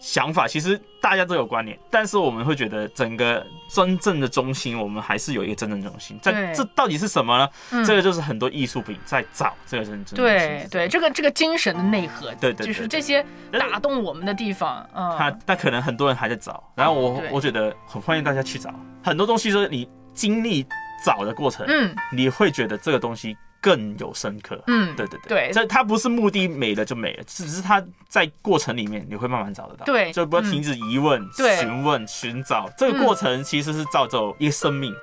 [0.00, 6.18] 想法，其实大家都有关联，但是我们会觉得整个真正的中心，我们还是有一个真正中心。
[6.22, 7.48] 这这到底是什么呢？
[7.70, 7.84] 嗯。
[7.84, 10.16] 这个就是很多艺术品在找这个真正中心。
[10.16, 15.14] 对对，这个这个精神的内核，对对对就是这些打动我们的地方，嗯。
[15.16, 17.30] 他但，可能很多人还在找，然后我对。
[17.30, 20.66] 我觉得很欢迎大家去找，很多东西就是你经历
[21.04, 24.62] 找的过程，嗯，你会觉得这个东西更有深刻。
[24.66, 29.84] 嗯，对对对这它不是目的没了就没了，只是它在过程里面你会慢慢找得到。
[29.84, 34.94] 对就不要停止疑问、对询问、寻找，这个过程其实是造就一个生命。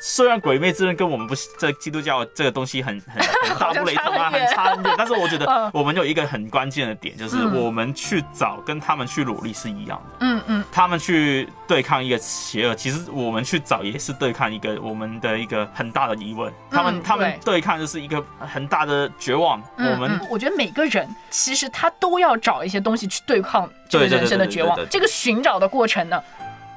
[0.00, 10.16] 虽然鬼魅之刃跟我们不是这基督教这个东西很很 很大不雷同啊，很差很远， 但是我觉嗯得我们有一个很关键的点，就是嗯我们去找跟他们去努力是一样的。
[10.20, 16.52] 嗯嗯，他们去对抗一个邪恶，其实我们去找也是对抗一个我们的一个很大的疑问。
[16.70, 19.60] 他们他们对抗就是一个很大的绝望。
[19.76, 26.22] 嗯我们嗯我觉得每个人其实他都要找一些东西去对抗这个人生的绝望这个寻找的过程呢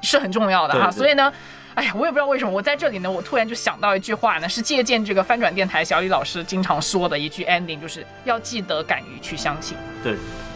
[0.01, 0.89] 是很重要的哈。
[0.89, 1.31] 所以呢。
[1.75, 9.77] 哎呀，我也不知道为什么，我在这里呢，我突然就想到一句话呢，是借鉴这个翻转电台小李老师经常说的一句 ending，就是要记得敢于去相信。
[10.03, 10.15] 对，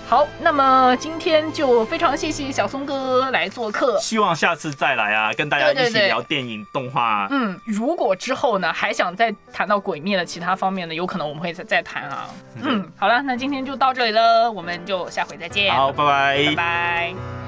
[0.09, 3.97] 好，那么今天就非常谢谢小松哥来做客。
[3.99, 7.27] 希望下次再来啊，跟大家一起聊电影、动画。
[7.31, 12.29] 嗯，如果之后呢还想再谈到鬼灭的其他方面呢，有可能我们会再再谈啊。
[12.61, 15.73] 嗯，好了，那今天就到这里了，我们就下回再见。
[15.73, 17.44] 好，拜拜拜拜。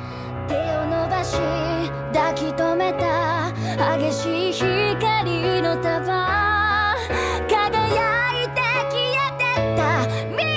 [0.48, 1.38] 手を伸ばし
[2.14, 3.54] 抱き留めた
[3.98, 6.06] 激しい光の束
[7.48, 10.57] 輝いて消えてった